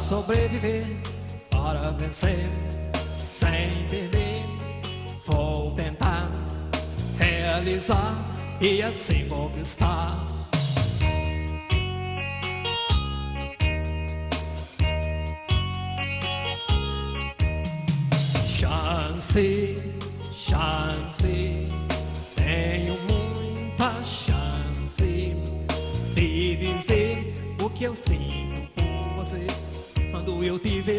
[0.07, 0.85] Sobreviver,
[1.97, 2.49] vencer,
[3.17, 4.45] sem temer.
[5.25, 6.29] Vou tentar
[7.17, 8.15] realizar
[8.61, 10.17] e assim conquistar.
[18.47, 19.77] Chance,
[20.33, 21.65] chance,
[22.35, 25.35] tenho muita chance
[26.13, 29.45] de dizer o que eu sinto por você.
[30.11, 30.94] Quando eu te vejo,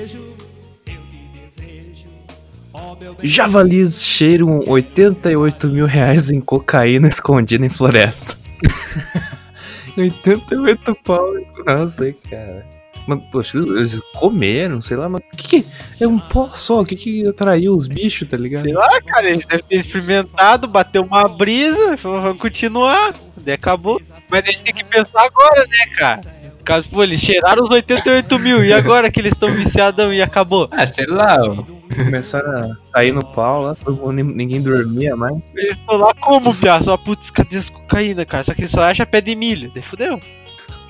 [3.22, 8.36] Javalis cheiram 88 mil reais em cocaína escondida em floresta.
[9.96, 11.26] 88 pau.
[11.64, 12.66] Nossa, cara.
[13.06, 15.66] Mas, poxa, eles comeram, sei lá, mas o que, que
[16.00, 16.80] é um pó só?
[16.80, 18.64] O que, que atraiu os bichos, tá ligado?
[18.64, 24.00] Sei lá, cara, eles devem ter experimentado, bateu uma brisa, falou, vamos continuar, daí acabou.
[24.28, 26.35] Mas eles têm que pensar agora, né, cara?
[26.66, 30.68] Caso, pô, eles cheiraram os 88 mil, e agora que eles estão viciadão e acabou?
[30.72, 31.62] Ah, sei lá, ó.
[31.94, 33.76] Começaram a sair no pau lá,
[34.12, 35.36] ninguém dormia mais.
[35.54, 36.82] Eles estão lá como, Pia?
[36.82, 38.42] Só, putz, cadê as cocaína, cara?
[38.42, 40.18] Só que eles só acha pé de milho, daí fudeu.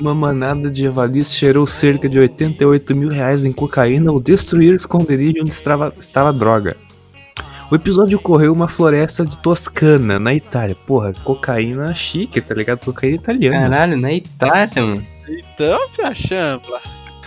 [0.01, 4.77] Uma manada de javalis cheirou cerca de 88 mil reais em cocaína ao destruir o
[4.77, 6.75] esconderijo onde estava, estava a droga.
[7.71, 10.75] O episódio ocorreu uma floresta de Toscana, na Itália.
[10.87, 12.79] Porra, cocaína chique, tá ligado?
[12.79, 13.69] Cocaína italiana.
[13.69, 15.16] Caralho, na Itália, mano.
[15.57, 16.83] Então, Pia Champla.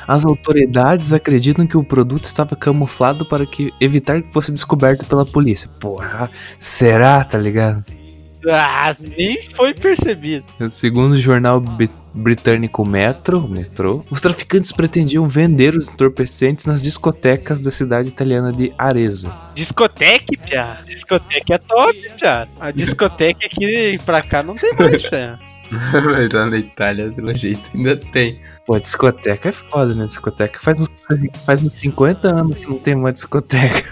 [0.07, 5.25] As autoridades acreditam que o produto estava camuflado para que evitar que fosse descoberto pela
[5.25, 5.67] polícia.
[5.79, 7.83] Porra, será, tá ligado?
[8.47, 10.45] Ah, nem foi percebido.
[10.69, 11.61] Segundo o jornal
[12.13, 18.71] britânico Metro, Metro, os traficantes pretendiam vender os entorpecentes nas discotecas da cidade italiana de
[18.77, 19.33] Arezzo.
[19.55, 20.77] Discoteca, Pia.
[20.85, 22.47] Discoteca é top, Pia.
[22.59, 25.39] A discoteca aqui pra cá não tem mais, Pia.
[26.05, 28.39] Mas lá na Itália, pelo jeito, ainda tem.
[28.65, 30.05] Pô, a discoteca é foda, né?
[30.05, 31.07] Discoteca faz uns,
[31.45, 33.83] faz uns 50 anos que não tem uma discoteca.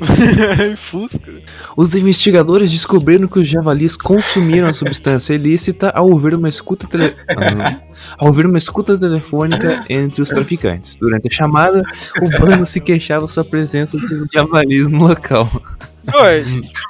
[0.76, 1.42] Fusca.
[1.76, 7.14] Os investigadores descobriram que os javalis consumiram a substância ilícita ao ouvir uma escuta tele...
[7.28, 7.80] Ah,
[8.18, 10.96] ao ouvir uma escuta telefônica entre os traficantes.
[10.96, 11.82] Durante a chamada,
[12.22, 15.50] o bando se queixava sua presença de javalis no local.
[16.14, 16.44] Oi,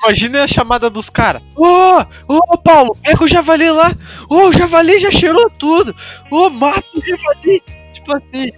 [0.05, 1.43] imagina a chamada dos caras.
[1.57, 3.93] Ô, ô, Paulo, pega o javali lá.
[4.29, 5.95] Ô, o javali já cheirou tudo.
[6.31, 7.63] Ô, mata o javali.
[7.93, 8.53] Tipo assim.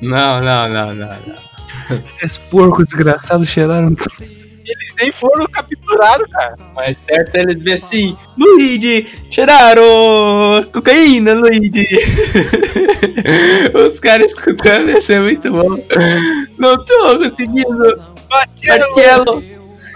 [0.00, 1.52] Não, não, não, não, não.
[2.22, 4.42] Esse porco desgraçado cheiraram tudo.
[4.64, 6.54] Eles nem foram capturados, cara.
[6.74, 9.84] Mas certo é eles ver assim, Luigi, cheiraram
[10.72, 11.86] cocaína, Luigi.
[13.74, 15.76] Os caras escutando, ia ser muito bom.
[16.58, 19.42] Não tô conseguindo, Marcelo,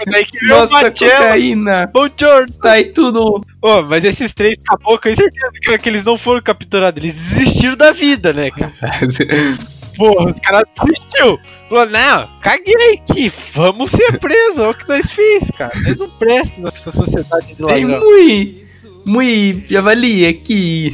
[0.06, 1.90] Daí que nossa cocaína.
[1.92, 2.58] Bom George.
[2.58, 3.44] Tá aí tudo.
[3.62, 7.02] Ô, mas esses três caboclos, aí certeza cara, que eles não foram capturados.
[7.02, 8.72] Eles desistiram da vida, né, cara?
[9.96, 11.38] Porra, os caras desistiram.
[11.68, 13.32] Falou, não, caguei aqui.
[13.54, 14.58] Vamos ser presos.
[14.58, 15.72] Olha o que nós fizemos, cara.
[15.84, 18.66] Nós não prestam nessa sociedade de Tem muito,
[19.06, 20.92] muito javali aqui.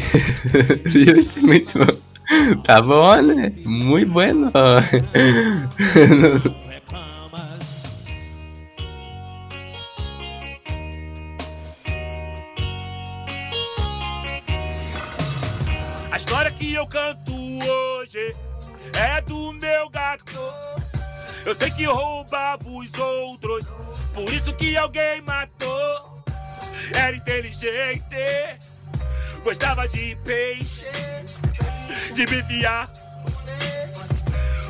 [1.22, 1.86] Ser muito bom.
[2.64, 3.52] Tá bom, né?
[3.64, 4.52] Muito bueno.
[16.62, 18.36] que eu canto hoje
[18.94, 20.40] é do meu gato.
[21.44, 23.74] Eu sei que roubava os outros,
[24.14, 26.22] por isso que alguém matou.
[26.94, 28.16] Era inteligente,
[29.42, 30.86] gostava de peixe,
[32.14, 32.88] de bifiar.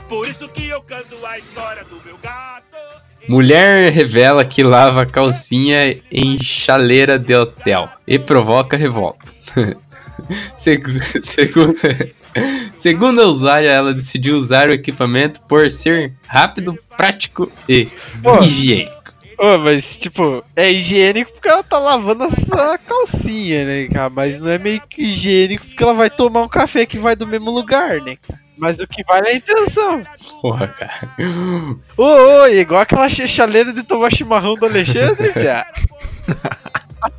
[0.09, 2.65] Por isso que eu canto a história do meu gato.
[3.29, 9.31] Mulher revela que lava calcinha em chaleira de hotel e provoca revolta.
[10.57, 11.75] Segu- Segundo,
[12.75, 17.89] segundo a usuária, ela decidiu usar o equipamento por ser rápido, prático e
[18.23, 18.39] Pô.
[18.41, 19.03] higiênico.
[19.39, 24.09] Ô, mas, tipo, é higiênico porque ela tá lavando essa calcinha, né, cara?
[24.09, 27.27] Mas não é meio que higiênico porque ela vai tomar um café que vai do
[27.27, 28.41] mesmo lugar, né, cara?
[28.57, 30.05] Mas o que vale é a intenção.
[30.41, 31.11] Porra, cara.
[31.97, 35.67] Ô, ô, igual aquela chaleira de tomar chimarrão do Alexandre, piá.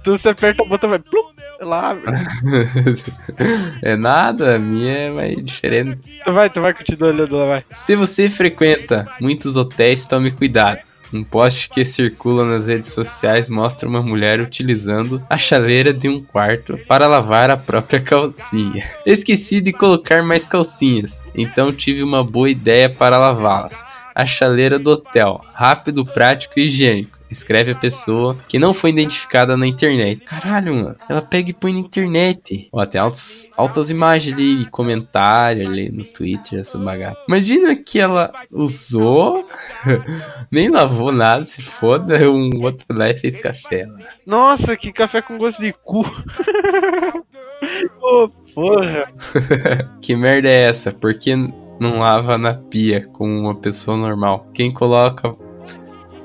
[0.04, 1.24] Tu você aperta o botão, vai plum,
[1.72, 2.04] abre.
[3.82, 6.02] É nada, a minha é mais diferente.
[6.26, 7.66] Tu vai, tu vai, continua olhando lá, vai.
[7.70, 10.80] Se você frequenta muitos hotéis, tome cuidado.
[11.14, 16.20] Um post que circula nas redes sociais mostra uma mulher utilizando a chaleira de um
[16.20, 18.84] quarto para lavar a própria calcinha.
[19.06, 23.86] Esqueci de colocar mais calcinhas, então tive uma boa ideia para lavá-las.
[24.16, 27.20] A chaleira do hotel, rápido, prático e higiênico.
[27.34, 30.24] Escreve a pessoa que não foi identificada na internet.
[30.26, 30.96] Caralho, mano.
[31.10, 32.70] Ela pega e põe na internet.
[32.72, 37.18] Ó, tem altas, altas imagens ali, comentário ali no Twitter, essa bagaça.
[37.28, 39.48] Imagina que ela usou,
[40.52, 43.86] nem lavou nada, se foda, um outro lá e fez café.
[43.86, 43.98] lá.
[44.26, 46.04] Nossa, que café com gosto de cu.
[48.02, 49.12] Ô, porra.
[50.02, 50.92] Que merda é essa?
[50.92, 54.48] Por que não lava na pia como uma pessoa normal?
[54.54, 55.34] Quem coloca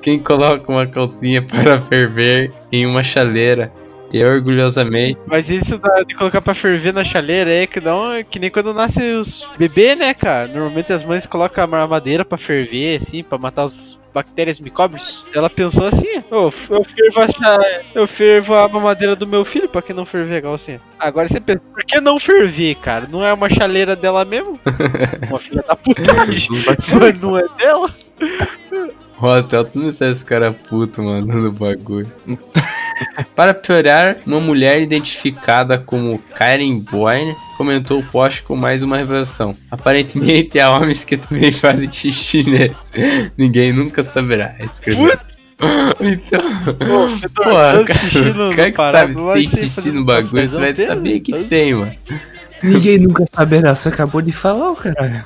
[0.09, 3.71] quem coloca uma calcinha para ferver em uma chaleira
[4.11, 8.25] e orgulhosamente Mas isso da- de colocar pra ferver na chaleira é que, dá um,
[8.25, 10.49] que nem quando nasce os bebês, né, cara?
[10.49, 15.27] Normalmente as mães colocam a mamadeira pra ferver, assim, pra matar os bactérias micóbios.
[15.35, 19.69] Ela pensou assim, "Ô, eu fervo a, cha- eu fervo a mamadeira do meu filho,
[19.69, 20.81] pra que não ferver a calcinha?
[20.99, 23.07] Agora você pensa, por que não ferver, cara?
[23.11, 24.59] Não é uma chaleira dela mesmo?
[25.29, 27.95] uma filha da putagem, mas não é dela?
[29.21, 32.11] Nossa, tem altas mensagens dos caras putos mandando bagulho.
[33.35, 39.55] Para piorar, uma mulher identificada como Karen Boyne comentou o post com mais uma revelação.
[39.71, 42.93] Aparentemente há homens que também fazem xixi neles.
[43.37, 44.55] Ninguém nunca saberá.
[44.61, 45.17] Escreveu.
[46.01, 46.41] Então,
[46.75, 50.49] Pô, porra, cara, no- o cara no que parado, sabe se tem xixi no bagulho,
[50.49, 51.93] você vai saber que tem, mano.
[52.63, 55.25] Ninguém nunca saberá, você acabou de falar, ô caralho.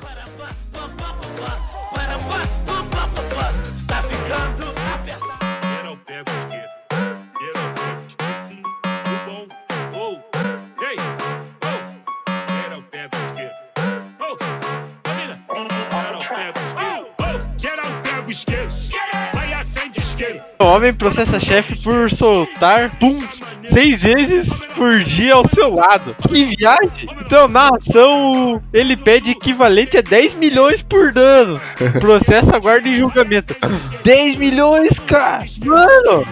[20.63, 26.15] Homem processa chefe por soltar puns seis vezes por dia ao seu lado.
[26.27, 27.07] Que viagem!
[27.25, 31.75] Então, na ação, ele pede equivalente a 10 milhões por danos.
[31.99, 33.55] Processo aguarda em julgamento.
[34.03, 35.45] 10 milhões, cara!
[35.63, 36.23] Mano!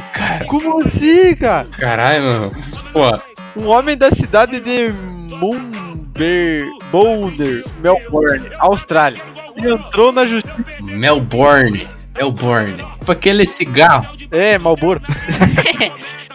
[0.47, 1.67] Como assim, cara?
[1.79, 2.49] Caralho, mano.
[2.93, 4.93] Pô, Um homem da cidade de
[5.37, 9.21] Mumber, Boulder, Melbourne, Austrália,
[9.57, 10.55] entrou na justiça.
[10.81, 11.87] Melbourne.
[12.15, 12.77] Melbourne.
[12.77, 14.07] Tipo aquele cigarro.
[14.31, 15.01] É, Malboro.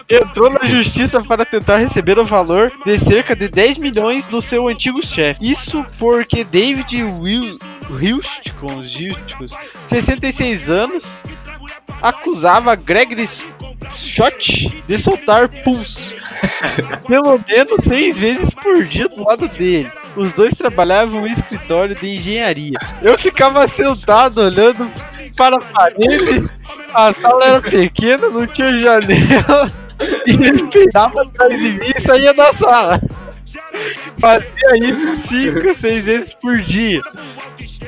[0.09, 4.69] Entrou na justiça para tentar receber o valor de cerca de 10 milhões do seu
[4.69, 5.51] antigo chefe.
[5.51, 7.03] Isso porque David
[7.89, 8.83] Hilsticon,
[9.85, 11.19] 66 anos,
[12.01, 13.27] acusava Gregory
[13.89, 16.13] Schott de soltar puns.
[17.07, 19.89] Pelo menos seis vezes por dia do lado dele.
[20.15, 22.77] Os dois trabalhavam em um escritório de engenharia.
[23.01, 24.89] Eu ficava sentado olhando
[25.35, 26.49] para a parede.
[26.93, 29.71] A sala era pequena, não tinha janela.
[30.25, 33.01] E ele peidava atrás de mim e saía da sala.
[34.19, 37.01] Fazia isso cinco, seis vezes por dia.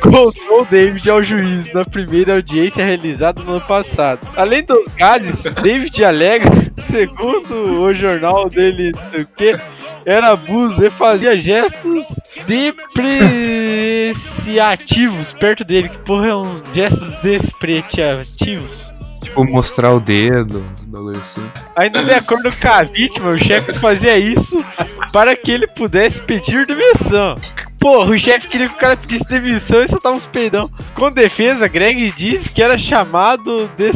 [0.01, 4.27] Contou David ao juiz na primeira audiência realizada no ano passado.
[4.35, 9.57] Além dos gases, David alega, segundo o jornal dele, não sei o que,
[10.05, 15.89] era abuso e fazia gestos depreciativos perto dele.
[15.89, 18.91] Que porra é um gestos depreciativos?
[19.21, 21.45] Tipo, mostrar o dedo, bagulho assim.
[21.75, 24.63] Ainda de acordo com a vítima, o chefe fazia isso
[25.11, 27.35] para que ele pudesse pedir demissão.
[27.79, 30.69] Porra, o chefe queria que o cara pedisse demissão e soltava uns peidão.
[30.93, 33.89] Com defesa, Greg disse que era chamado de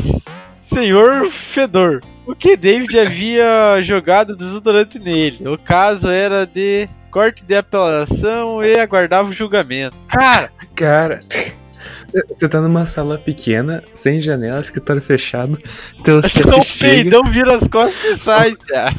[0.59, 2.01] Senhor Fedor.
[2.25, 5.47] O que David havia jogado desodorante nele.
[5.47, 9.95] O caso era de corte de apelação e aguardava o julgamento.
[10.07, 11.19] Cara, Cara,
[12.29, 15.57] você tá numa sala pequena, sem janela, escritório fechado,
[16.03, 18.95] teu então chefe o chega, peidão vira as costas e sai, cara.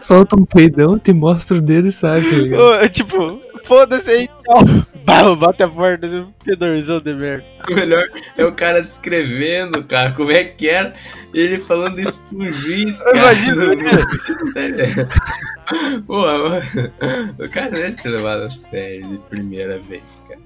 [0.00, 2.62] Solta um peidão, te mostra o dedo e sai, tá ligado?
[2.62, 4.84] Ô, tipo, foda-se aí, então.
[5.04, 7.44] Bah, bate a porta, pedorzão de merda.
[7.68, 10.94] O melhor é o cara descrevendo, cara, como é que era.
[11.34, 13.18] Ele falando isso pro juiz, cara.
[13.18, 13.66] Imagina,
[16.06, 20.40] Pô, o cara deve ter levado a sério de primeira vez, cara.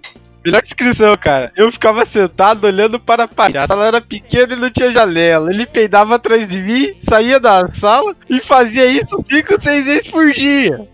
[0.44, 1.52] Melhor descrição, cara.
[1.56, 3.58] Eu ficava sentado olhando para a parede.
[3.58, 5.52] A sala era pequena e não tinha janela.
[5.52, 10.32] Ele peidava atrás de mim, saía da sala e fazia isso 5, 6 vezes por
[10.32, 10.88] dia.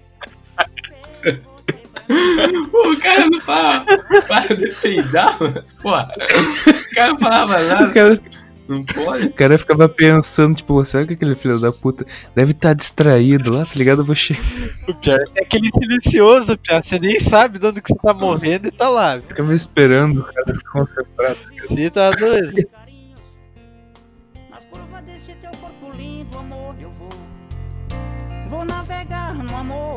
[2.71, 3.85] Pô, o cara não fala,
[4.29, 5.65] para de peidar, mano.
[5.83, 7.87] Pô, o cara não falava nada.
[7.89, 8.19] O cara,
[8.69, 9.27] Não pode.
[9.27, 13.65] o cara ficava pensando, tipo, será que aquele filho da puta deve estar distraído lá,
[13.65, 14.05] tá ligado?
[14.05, 14.35] Você
[14.89, 16.83] O pior é aquele silencioso, pior.
[16.83, 19.19] Você nem sabe de onde que você tá morrendo e tá lá.
[19.21, 21.37] ficava esperando o cara se concentrar.
[21.63, 22.67] Você tá doido.
[24.51, 27.09] Nas curvas desse teu corpo lindo, amor, eu vou.
[28.49, 29.94] Vou navegar no amor.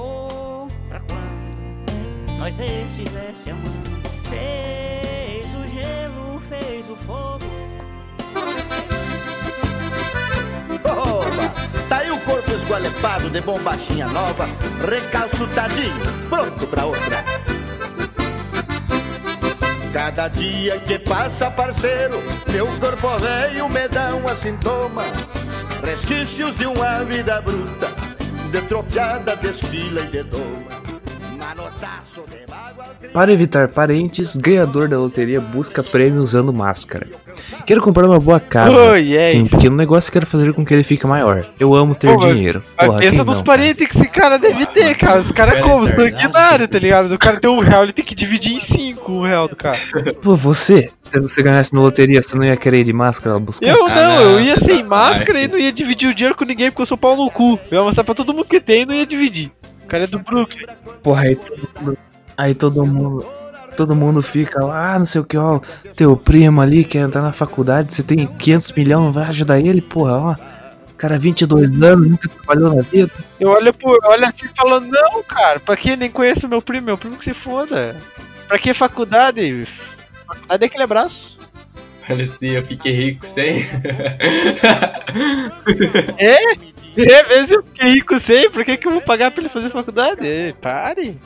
[2.37, 3.89] Nós estivesse amando.
[4.29, 7.45] Fez o gelo, fez o fogo.
[10.83, 11.67] Oba!
[11.89, 14.47] Tá aí o corpo esgualepado de bombachinha nova,
[14.87, 15.95] recalçutadinho,
[16.29, 17.23] pronto pra outra.
[19.93, 22.21] Cada dia que passa, parceiro,
[22.51, 25.03] meu corpo velho me dá um sintoma.
[25.83, 27.87] Resquícios de uma vida bruta,
[28.51, 30.86] de tropiada, desfila e de doma.
[33.13, 37.07] Para evitar parentes, ganhador da loteria busca prêmio usando máscara.
[37.65, 38.91] Quero comprar uma boa casa.
[38.91, 39.31] Oh, yes.
[39.31, 41.45] Tem um pequeno negócio e quero fazer com que ele fique maior.
[41.59, 42.63] Eu amo ter Pô, dinheiro.
[42.77, 45.19] Mas Porra, pensa nos não, parentes que esse cara deve ter, cara.
[45.19, 45.87] Os caras Cara, como?
[45.87, 47.13] é Sanguinário, tá ligado?
[47.13, 49.77] O cara tem um real, ele tem que dividir em cinco o real do cara.
[50.21, 53.67] Pô, você, se você ganhasse na loteria, você não ia querer ir de máscara buscar?
[53.67, 56.13] Eu Ah, não, eu não, ia você sem tá máscara e não ia dividir o
[56.13, 57.59] dinheiro com ninguém porque eu sou pau no cu.
[57.71, 59.51] Eu ia mostrar pra todo mundo que tem e não ia dividir.
[59.87, 60.67] O cara é do Brooklyn.
[61.01, 61.97] Porra, aí todo mundo,
[62.35, 63.25] aí todo mundo,
[63.77, 65.61] todo mundo fica lá, ah, não sei o que, ó,
[65.95, 70.17] teu primo ali quer entrar na faculdade, você tem 500 milhões, vai ajudar ele, porra,
[70.17, 70.35] ó.
[70.97, 73.13] Cara, 22 anos, nunca trabalhou na vida.
[73.39, 76.87] Eu olho, por, olho assim falando, não, cara, pra que nem conheço meu primo?
[76.87, 77.95] Meu primo que se foda.
[78.45, 79.65] Pra que faculdade?
[80.25, 81.39] Faculdade é aquele abraço.
[82.09, 83.65] Olha assim, eu fiquei rico sem.
[86.17, 86.37] É?
[86.97, 89.69] É, vezes eu fiquei rico sem, por que, que eu vou pagar pra ele fazer
[89.69, 90.27] faculdade?
[90.27, 91.17] É, pare.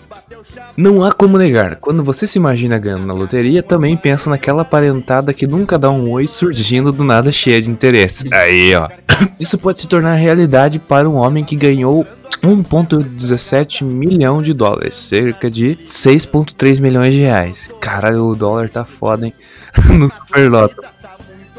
[0.76, 5.34] Não há como negar, quando você se imagina ganhando na loteria, também pensa naquela parentada
[5.34, 8.30] que nunca dá um oi surgindo do nada cheia de interesse.
[8.34, 8.90] Aí, ó.
[9.40, 12.06] Isso pode se tornar realidade para um homem que ganhou
[12.44, 17.72] 1,17 milhão de dólares, cerca de 6,3 milhões de reais.
[17.80, 19.34] Caralho, o dólar tá foda, hein?
[19.94, 20.84] no Superloto.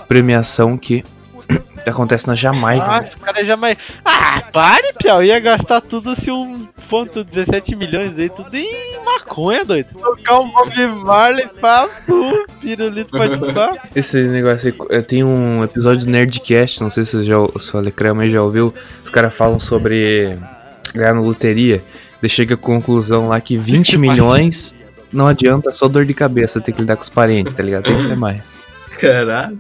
[0.08, 1.04] premiação que
[1.86, 2.86] acontece na Jamaica.
[2.86, 3.76] Nossa, o cara já mais.
[4.04, 5.22] Ah, pare, Piau.
[5.22, 9.88] Ia gastar tudo se 1,17 milhões aí, tudo em maconha, doido.
[9.94, 13.88] Colocar um Bob Marley, papo, pirulito pra chupar.
[13.94, 17.78] Esse negócio aí, tem um episódio do Nerdcast, não sei se você já, se o
[17.78, 18.72] Alecrema já ouviu,
[19.02, 20.38] os caras falam sobre
[20.94, 21.82] ganhar na loteria,
[22.20, 24.74] daí chega a conclusão lá que 20 que milhões
[25.12, 27.84] não adianta, é só dor de cabeça, tem que lidar com os parentes, tá ligado?
[27.84, 28.58] Tem que ser mais.
[28.98, 29.58] Caralho.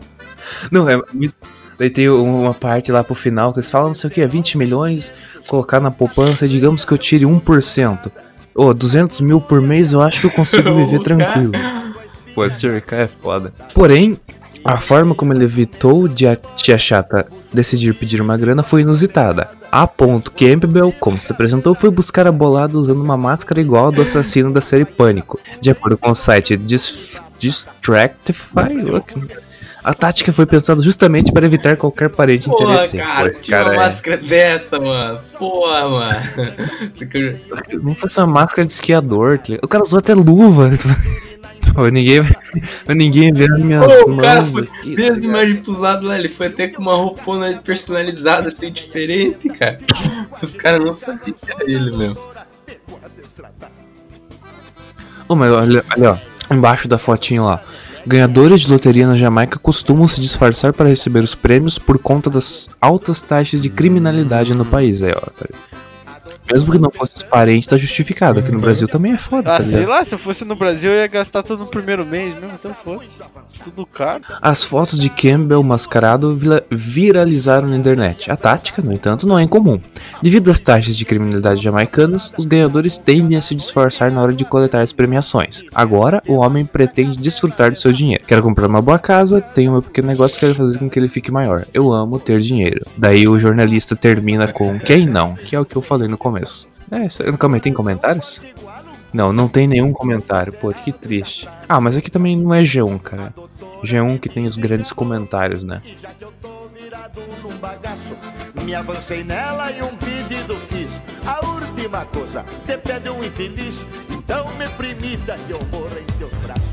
[0.70, 1.34] Não, é muito...
[1.82, 4.26] Daí tem uma parte lá pro final que eles falam, não sei o que, é
[4.28, 5.12] 20 milhões,
[5.48, 8.08] colocar na poupança, digamos que eu tire 1%.
[8.54, 11.50] Ô, 200 mil por mês eu acho que eu consigo viver tranquilo.
[12.36, 13.52] Pô, esse JK é foda.
[13.74, 14.16] Porém,
[14.64, 19.50] a forma como ele evitou de a tia chata decidir pedir uma grana foi inusitada.
[19.72, 23.90] A ponto Campbell, como se apresentou, foi buscar a bolada usando uma máscara igual a
[23.90, 25.40] do assassino da série Pânico.
[25.60, 28.72] De acordo com o site Dis Distractify,
[29.84, 33.02] a tática foi pensada justamente para evitar qualquer parente Porra, interessante.
[33.02, 35.20] cara, Pô, tinha uma cara é- máscara dessa, mano.
[35.38, 36.20] Porra, mano.
[37.10, 37.38] Cara-
[37.82, 39.54] Não foi essa máscara de esquiador, tá?
[39.62, 40.70] O cara usou até luva.
[41.74, 42.22] Pô, ninguém,
[42.88, 44.94] ninguém vê as minhas Pô, o mãos cara foi, aqui.
[44.94, 49.48] vê as imagens pros lados lá, ele foi até com uma roupona personalizada, assim, diferente,
[49.48, 49.78] cara.
[50.40, 52.18] Os caras não sabiam que era ele mesmo.
[55.28, 56.12] Ô, mas olha, olha,
[56.50, 57.62] ó, embaixo da fotinho lá.
[58.06, 62.68] Ganhadores de loteria na Jamaica costumam se disfarçar para receber os prêmios por conta das
[62.80, 65.02] altas taxas de criminalidade no país.
[65.02, 65.46] Aí, ó, tá?
[66.50, 68.40] Mesmo que não fosse os parentes, tá justificado.
[68.40, 70.90] Aqui no Brasil também é foda, Ah, tá sei lá, se eu fosse no Brasil
[70.90, 73.16] eu ia gastar tudo no primeiro mês mesmo, então foda-se.
[73.62, 74.22] Tudo caro.
[74.40, 76.38] As fotos de Campbell mascarado
[76.70, 78.30] viralizaram na internet.
[78.30, 79.80] A tática, no entanto, não é incomum.
[80.22, 84.44] Devido às taxas de criminalidade jamaicanas, os ganhadores tendem a se disfarçar na hora de
[84.44, 85.64] coletar as premiações.
[85.74, 88.24] Agora, o homem pretende desfrutar do seu dinheiro.
[88.26, 91.30] Quero comprar uma boa casa, tenho meu pequeno negócio, quero fazer com que ele fique
[91.30, 91.64] maior.
[91.72, 92.80] Eu amo ter dinheiro.
[92.96, 96.31] Daí o jornalista termina com quem não, que é o que eu falei no começo.
[96.90, 98.40] É, isso, calma aí, tem comentários?
[99.12, 100.52] Não, não tem nenhum comentário.
[100.52, 101.48] Pô, que triste.
[101.68, 103.34] Ah, mas aqui também não é G1, cara.
[103.84, 105.82] G1 que tem os grandes comentários, né?
[107.42, 108.16] Num bagaço,
[108.64, 110.90] me avancei nela e um pedido fiz.
[111.26, 116.32] A última coisa, te pede um infeliz, então me primida que eu morro em teus
[116.34, 116.71] braços.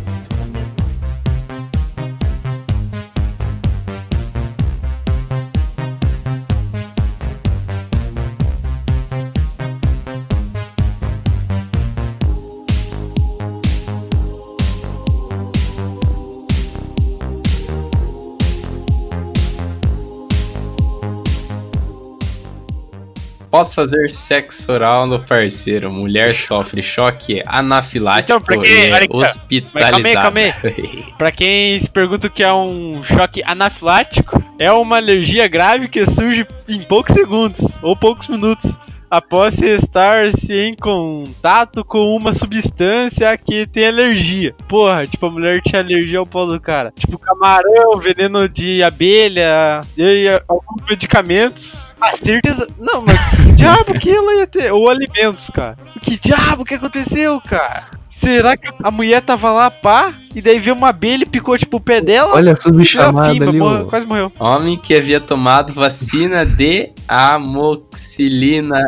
[23.59, 25.91] Posso fazer sexo oral no parceiro.
[25.91, 29.99] Mulher sofre choque anafilático Então, pra quem- e é hospitalizada.
[29.99, 34.97] Mas calma aí, Pra quem se pergunta o que é um choque anafilático, é uma
[34.97, 38.77] alergia grave que surge em poucos segundos ou poucos minutos
[39.09, 44.53] após estar-se em contato com uma substância que tem alergia.
[44.67, 46.93] Porra, tipo, a mulher tinha alergia ao pau do cara.
[46.95, 51.93] Tipo, camarão, veneno de abelha e alguns medicamentos.
[51.99, 52.67] Ah, certeza.
[52.77, 54.71] Não, mas que diabo que ela ia ter?
[54.71, 55.77] Ou alimentos, cara.
[56.01, 57.98] Que diabo que aconteceu, cara?
[58.09, 61.77] Será que a mulher tava lá, pá, e daí veio uma abelha e picou, tipo,
[61.77, 62.33] o pé dela?
[62.33, 64.31] Olha e subchamada ali, morreu- quase morreu.
[64.39, 68.83] Homem que havia tomado vacina de amoxilina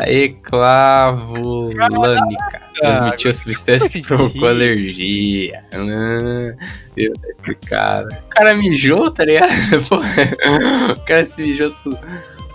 [1.22, 2.62] eclavulânica.
[2.80, 5.62] Transmitiu a substância que provocou alergia.
[5.72, 6.54] Ah,
[6.96, 8.08] Deus, tá explicado.
[8.08, 9.52] O cara mijou, tá ligado?
[10.96, 11.98] O cara se mijou tudo.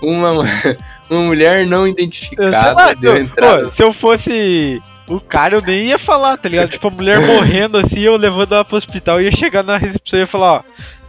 [0.02, 0.32] Uma,
[1.10, 3.64] uma mulher não Eu identificada lá, deu eu, entrada.
[3.64, 6.70] pô, se eu fosse o cara, eu nem ia falar, tá ligado?
[6.70, 10.24] Tipo, a mulher morrendo assim, eu levando ela pro hospital, ia chegar na recepção e
[10.24, 10.62] ia falar, ó,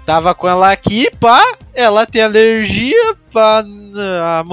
[0.06, 1.42] tava com ela aqui, pá,
[1.74, 3.64] ela tem alergia pra
[4.22, 4.44] a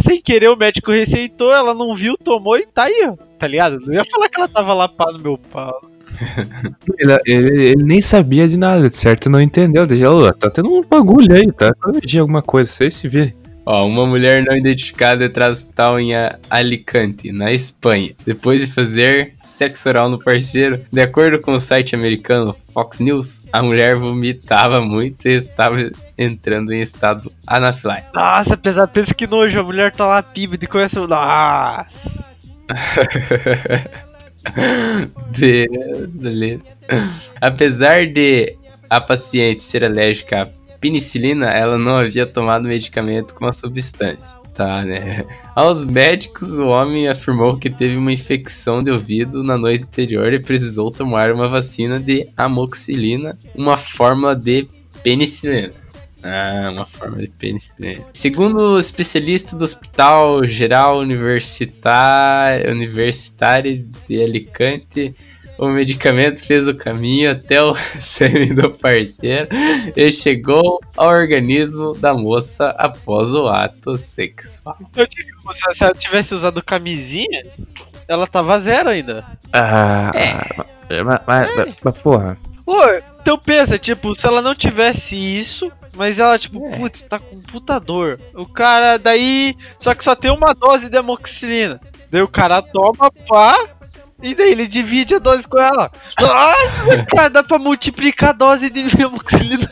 [0.00, 3.78] sem querer o médico receitou, ela não viu, tomou e tá aí, ó, tá ligado?
[3.80, 5.80] Não ia falar que ela tava lá, pá, no meu pau.
[6.98, 9.84] Ele, ele- ele nem sabia de nada, de certo não entendeu.
[9.84, 11.74] Deixa, tá tendo um bagulho aí, tá?
[11.82, 13.34] Alergia alguma coisa, vocês se virem.
[13.66, 19.32] Ó, uma mulher não identificada no hospital em A- Alicante, na Espanha, depois de fazer
[19.38, 20.80] sexo oral no parceiro.
[20.92, 26.72] De acordo com o site americano Fox News, a mulher vomitava muito e estava entrando
[26.74, 28.10] em estado anafilático.
[28.14, 32.24] Nossa, pesado, pensa que nojo, a mulher tá lá píbida e começa, nossa...
[35.30, 35.68] De-
[36.12, 36.62] beleza.
[37.40, 38.56] Apesar de
[38.90, 40.46] a paciente ser alérgica à
[40.84, 44.36] penicilina, ela não havia tomado medicamento com a substância.
[44.52, 45.24] Tá, né?
[45.56, 50.38] Aos médicos, o homem afirmou que teve uma infecção de ouvido na noite anterior e
[50.38, 54.68] precisou tomar uma vacina de amoxilina, uma fórmula de
[55.02, 55.72] penicilina.
[56.22, 58.04] Ah, uma forma de penicilina.
[58.12, 65.14] Segundo o especialista do Hospital Geral Universitário, Universitário de Alicante,
[65.58, 69.48] o medicamento fez o caminho até o sêmen do parceiro
[69.96, 74.76] e chegou ao organismo da moça após o ato sexual.
[74.96, 77.44] Eu digo, se ela tivesse usado camisinha,
[78.08, 79.24] ela tava zero ainda.
[79.52, 80.12] Ah,
[80.88, 81.20] mas, mas-
[81.56, 82.36] mas- mas, porra.
[82.64, 82.80] Pô,
[83.20, 87.78] então pensa, tipo, se ela não tivesse isso, mas ela, tipo, putz, tá com puta
[87.78, 88.18] dor.
[88.34, 89.54] O cara, daí.
[89.78, 91.78] Só que só tem uma dose de amoxicilina.
[92.10, 93.54] Daí o cara toma, pá.
[94.24, 95.90] E daí ele divide a dose com ela.
[96.18, 99.70] Nossa, cara, dá pra multiplicar a dose de amoxicilina.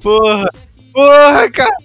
[0.00, 0.48] Porra,
[0.94, 1.76] porra, cara.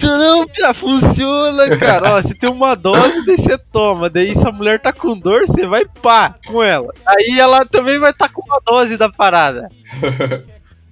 [0.00, 2.14] Não, pia, funciona, cara.
[2.14, 4.08] Ó, você tem uma dose, daí você toma.
[4.08, 6.94] Daí se a mulher tá com dor, você vai pá com ela.
[7.04, 9.68] Aí ela também vai estar com uma dose da parada.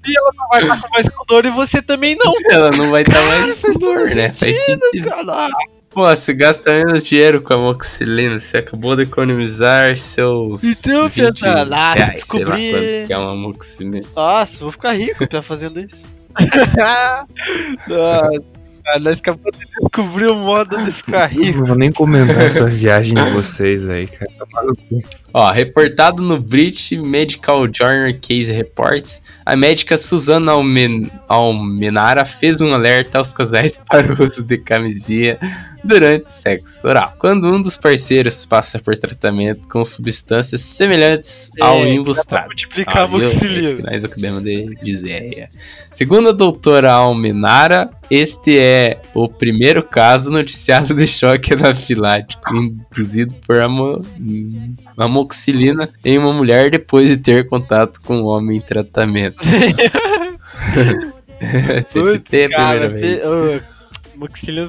[0.06, 2.34] E ela não vai estar com mais com dor e você também não.
[2.50, 4.32] Ela não vai estar mais faz com dor, né?
[4.32, 5.10] Faz sentido, sentido.
[5.94, 11.12] Pô, você gasta menos dinheiro com a amoxicilina, você acabou de economizar seus Então, 20
[11.14, 14.06] Fiatana, ah, reais, sei descobri- lá quantos que é uma amoxicilina.
[14.16, 16.04] Nossa, vou ficar rico já fazendo isso.
[17.86, 18.40] Nossa,
[18.84, 21.58] cara, nós acabamos de descobrir o modo de ficar rico.
[21.60, 24.30] Não vou nem comentar essa viagem de vocês aí, cara.
[25.36, 32.72] Ó, reportado no British Medical Journal Case Reports, a médica Susana Almen Almenara fez um
[32.72, 35.36] alerta aos casais para o uso de camisinha
[35.82, 37.14] durante sexo oral.
[37.18, 42.46] Quando um dos parceiros passa por tratamento com substâncias semelhantes ao É, pra ilustrado.
[42.46, 45.10] multiplicar Ah, que nós acabamos de dizer.
[45.36, 45.48] é.
[45.92, 53.60] Segundo a doutora Almenara, este é o primeiro caso noticiado de choque anafilático induzido por
[53.60, 54.04] amo-
[54.96, 59.38] amoxicilina em uma mulher depois de ter contato com um homem em tratamento.
[61.82, 63.22] CFT é a primeira Cara, vez.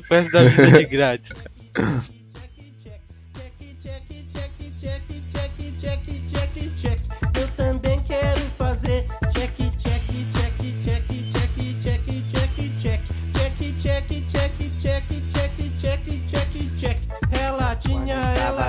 [0.01, 1.31] pro resto da vida de grátis.
[1.73, 2.03] cara.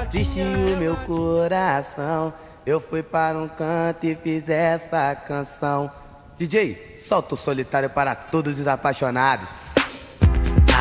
[0.05, 0.45] tinha.
[0.45, 2.33] o meu coração.
[2.67, 5.91] Eu fui para um canto e fiz essa canção.
[6.39, 9.49] DJ, solta o solitário para todos os apaixonados.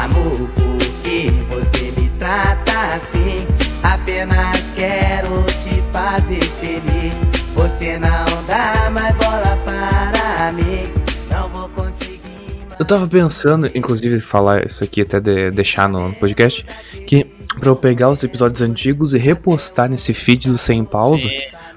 [0.03, 3.47] Amor, por que você me trata assim?
[3.84, 7.13] Apenas quero te fazer feliz.
[7.53, 10.84] Você não dá mais bola para mim.
[11.30, 12.66] Não vou conseguir.
[12.78, 16.66] Eu tava pensando, inclusive, falar isso aqui até de, deixar no podcast,
[17.07, 21.30] que pra eu pegar os episódios antigos e repostar nesse feed do Sem Pausa,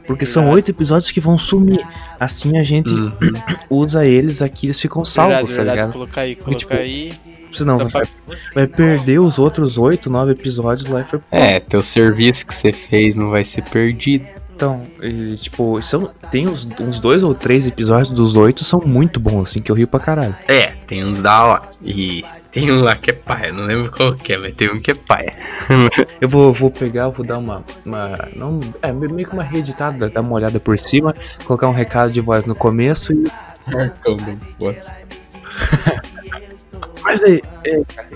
[0.06, 1.84] porque são oito episódios que vão sumir.
[2.18, 3.12] Assim a gente Uhum.
[3.70, 5.92] usa eles aqui, eles ficam salvos, Verdade, tá verdade, ligado?
[5.92, 7.12] Colocar aí, Porque, colocar tipo, aí.
[7.52, 8.02] Senão vai,
[8.54, 11.20] vai perder os outros oito, nove episódios lá e foi.
[11.30, 14.26] É, teu serviço que você fez não vai ser perdido.
[14.58, 19.20] Então, e, tipo, são, tem uns, uns dois ou três episódios dos oito são muito
[19.20, 20.34] bons, assim, que eu rio pra caralho.
[20.48, 21.62] É, tem uns da hora.
[21.80, 24.80] E tem um lá que é paia, não lembro qual que é, mas tem um
[24.80, 25.32] que é paia.
[26.20, 27.64] Eu vou, vou pegar, vou dar uma.
[27.86, 32.10] uma não, é meio que uma reeditada, dar uma olhada por cima, colocar um recado
[32.10, 33.22] de voz no começo e.
[34.02, 34.16] Do
[34.58, 34.90] Boss.
[37.04, 38.08] Mas aí, é, cara,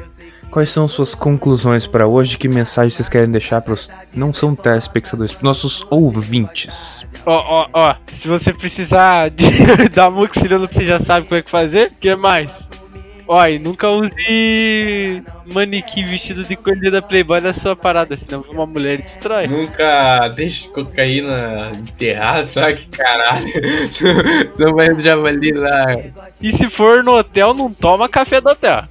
[0.52, 2.36] quais são suas conclusões pra hoje?
[2.36, 3.90] Que mensagem vocês querem deixar pros.
[4.14, 7.04] Não são telespectadores, pros nossos ouvintes?
[7.24, 7.94] Ó, ó, ó.
[8.12, 11.94] Se você precisar de dar amoxicilina que você já sabe como é que fazer, o
[11.98, 12.68] que mais?
[13.26, 15.22] Ó, e nunca use
[15.54, 19.46] manequim vestido de coelho da Playboy na sua parada, senão uma mulher destrói.
[19.46, 23.46] Nunca deixe cocaína enterrada, lá que caralho.
[24.58, 25.86] Não vai já ali lá.
[26.42, 28.84] E se for no hotel, não toma café do hotel.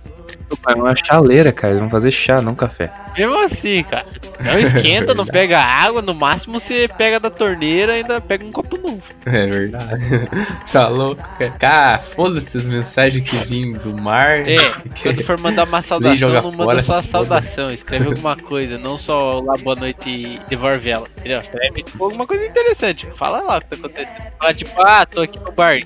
[0.68, 1.74] É uma chaleira, cara.
[1.74, 2.92] Eles vão fazer chá, não café.
[3.18, 4.06] Mesmo assim, cara.
[4.40, 8.52] Não esquenta, não pega água, no máximo você pega da torneira e ainda pega um
[8.52, 9.02] copo novo.
[9.26, 10.02] É verdade.
[10.72, 11.52] Tá louco, cara.
[11.52, 14.48] Cara, foda-se as mensagens que vêm do mar.
[14.48, 14.58] É,
[15.04, 18.98] quando for mandar uma saudação, não fora, manda só a saudação, escreve alguma coisa, não
[18.98, 21.40] só lá boa noite e devolve ela, entendeu?
[21.40, 24.32] Escreve tipo, alguma coisa interessante, fala lá o que tá acontecendo.
[24.40, 25.80] Fala tipo, ah, tô aqui no bar.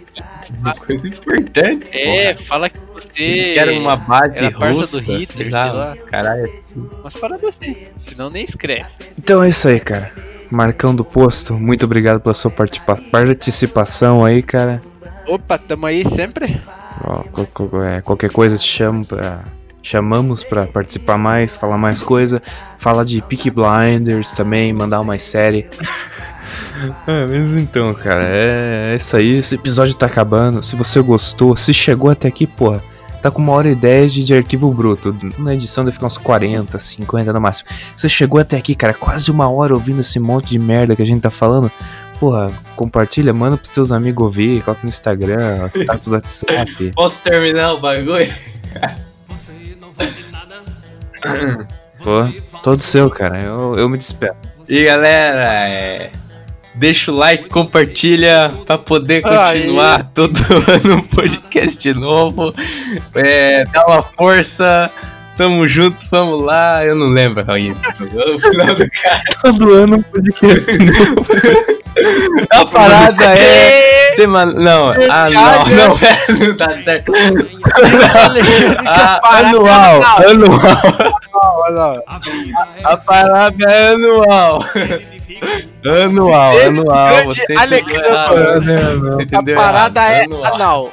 [0.59, 1.89] Uma coisa importante.
[1.91, 2.45] É, porra.
[2.45, 3.56] fala que você.
[3.58, 6.08] Era uma base era parça russa, do Hitler, sei lá, sei lá.
[6.10, 6.54] Caralho.
[7.02, 8.86] Umas paradas assim, senão nem escreve.
[9.18, 10.12] Então é isso aí, cara.
[10.52, 14.80] Marcão do Posto, muito obrigado pela sua participa- participação aí, cara.
[15.28, 16.60] Opa, tamo aí sempre.
[17.04, 17.24] Ó,
[17.84, 19.39] é, qualquer coisa te chamo pra,
[19.82, 22.41] chamamos pra participar mais, falar mais coisa.
[22.78, 25.68] Fala de Peaky Blinders também, mandar mais série.
[27.08, 29.38] Ah, mas então, cara, é é isso aí.
[29.38, 30.64] Esse episódio tá acabando.
[30.64, 32.82] Se você gostou, se chegou até aqui, porra,
[33.22, 35.14] tá com uma hora e dez de, de arquivo bruto.
[35.38, 37.70] Na edição deve ficar uns 40, 50 no máximo.
[37.96, 41.02] Se você chegou até aqui, cara, quase uma hora ouvindo esse monte de merda que
[41.02, 41.70] a gente tá falando,
[42.20, 46.92] porra, compartilha, manda pros teus amigos ouvir, coloca no Instagram, status do WhatsApp.
[46.96, 48.34] Posso terminar o bagulho?
[52.02, 53.42] Pô, todo seu, cara.
[53.42, 54.36] Eu, eu me despeço.
[54.70, 56.12] E galera, é,
[56.76, 62.54] deixa o like, compartilha pra poder continuar todo ano um podcast novo.
[63.14, 64.92] É, dá uma força.
[65.38, 66.86] Tamo junto, vamos lá.
[66.86, 67.76] Eu não lembro, Raul.
[68.34, 69.22] O final do cara.
[69.44, 70.78] Todo ano um podcast
[72.52, 74.12] A parada é.
[74.16, 74.54] Semana.
[74.54, 76.46] Não, ah, não, não é.
[76.46, 77.12] Não tá certo.
[78.86, 82.04] Ah, anual, anual.
[82.84, 84.60] A parada é anual.
[85.86, 87.10] Anual, anual.
[87.10, 90.54] Grande Você entendeu A entendeu parada é Anual.
[90.54, 90.92] anal.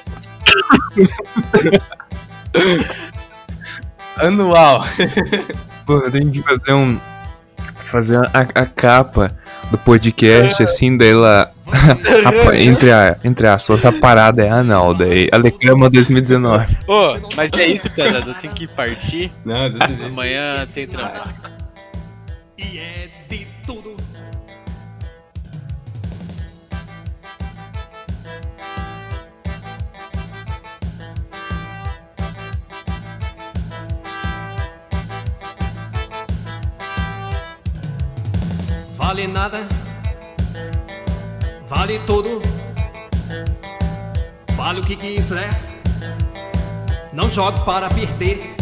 [4.18, 4.84] Anual.
[5.86, 6.98] Pô, eu tenho que fazer um.
[7.84, 9.36] Fazer a, a capa
[9.70, 11.50] do podcast, assim, daí lá.
[12.50, 15.28] a entre, a, entre aspas, a parada é anal, daí.
[15.32, 16.78] Alecama 2019.
[16.86, 18.22] Ô, mas é isso, cara.
[18.26, 19.30] Eu tenho que partir.
[19.44, 19.70] Não,
[20.10, 21.22] Amanhã tem trabalho.
[22.58, 23.01] E é
[39.12, 39.68] Vale nada,
[41.68, 42.40] vale tudo,
[44.54, 45.50] vale o que quiser.
[47.12, 48.54] Não jogue para perder.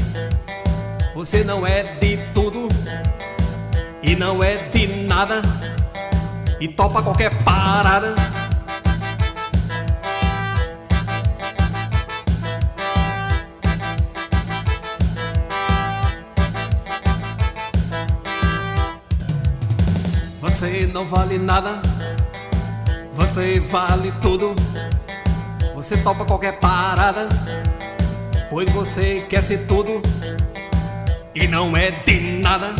[1.14, 2.66] Você não é de tudo
[4.03, 5.40] e não é de nada
[6.59, 8.20] e topa qualquer parada.
[21.11, 21.82] Vale nada,
[23.12, 24.54] você vale tudo.
[25.74, 27.28] Você topa qualquer parada,
[28.48, 30.00] pois você quer ser tudo
[31.34, 32.76] e não é de nada.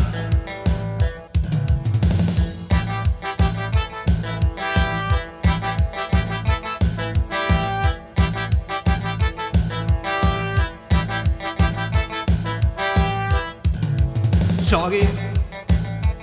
[14.69, 15.01] Jogue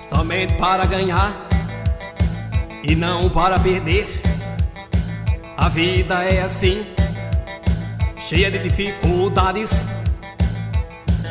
[0.09, 1.46] somente para ganhar
[2.87, 4.07] e não para perder.
[5.57, 6.85] A vida é assim,
[8.17, 9.85] cheia de dificuldades.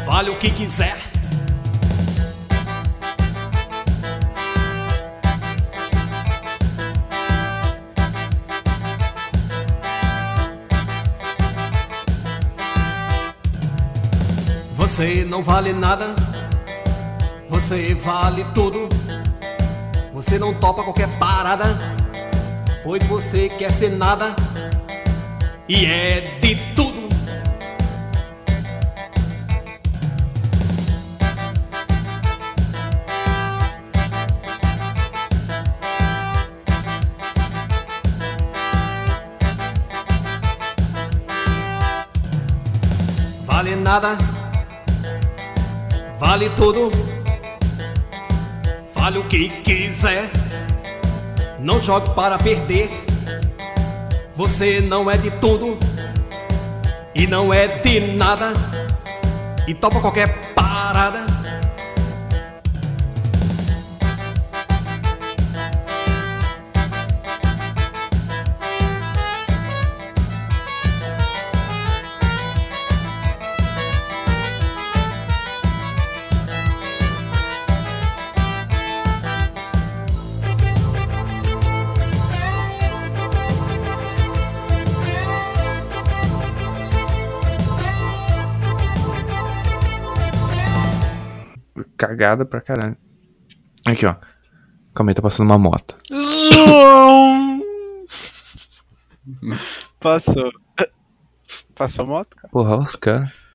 [0.05, 0.97] Fale o que quiser.
[14.75, 16.15] Você não vale nada,
[17.49, 18.89] você vale tudo.
[20.17, 21.77] Você não topa qualquer parada,
[22.83, 24.35] pois você quer ser nada
[25.69, 27.07] e é de tudo.
[43.45, 44.17] Vale nada,
[46.19, 47.06] vale tudo.
[49.07, 50.29] Fale o que quiser,
[51.61, 52.91] não jogue para perder.
[54.35, 55.79] Você não é de tudo
[57.15, 58.53] e não é de nada
[59.65, 61.26] e topa qualquer parada.
[92.17, 92.97] Cagada pra caralho.
[93.85, 94.17] Aqui, ó.
[94.95, 95.99] Calma aí, tá passando uma moto.
[100.01, 100.51] Passou.
[101.75, 102.49] Passou a moto, cara?
[102.49, 103.31] Porra, os caras.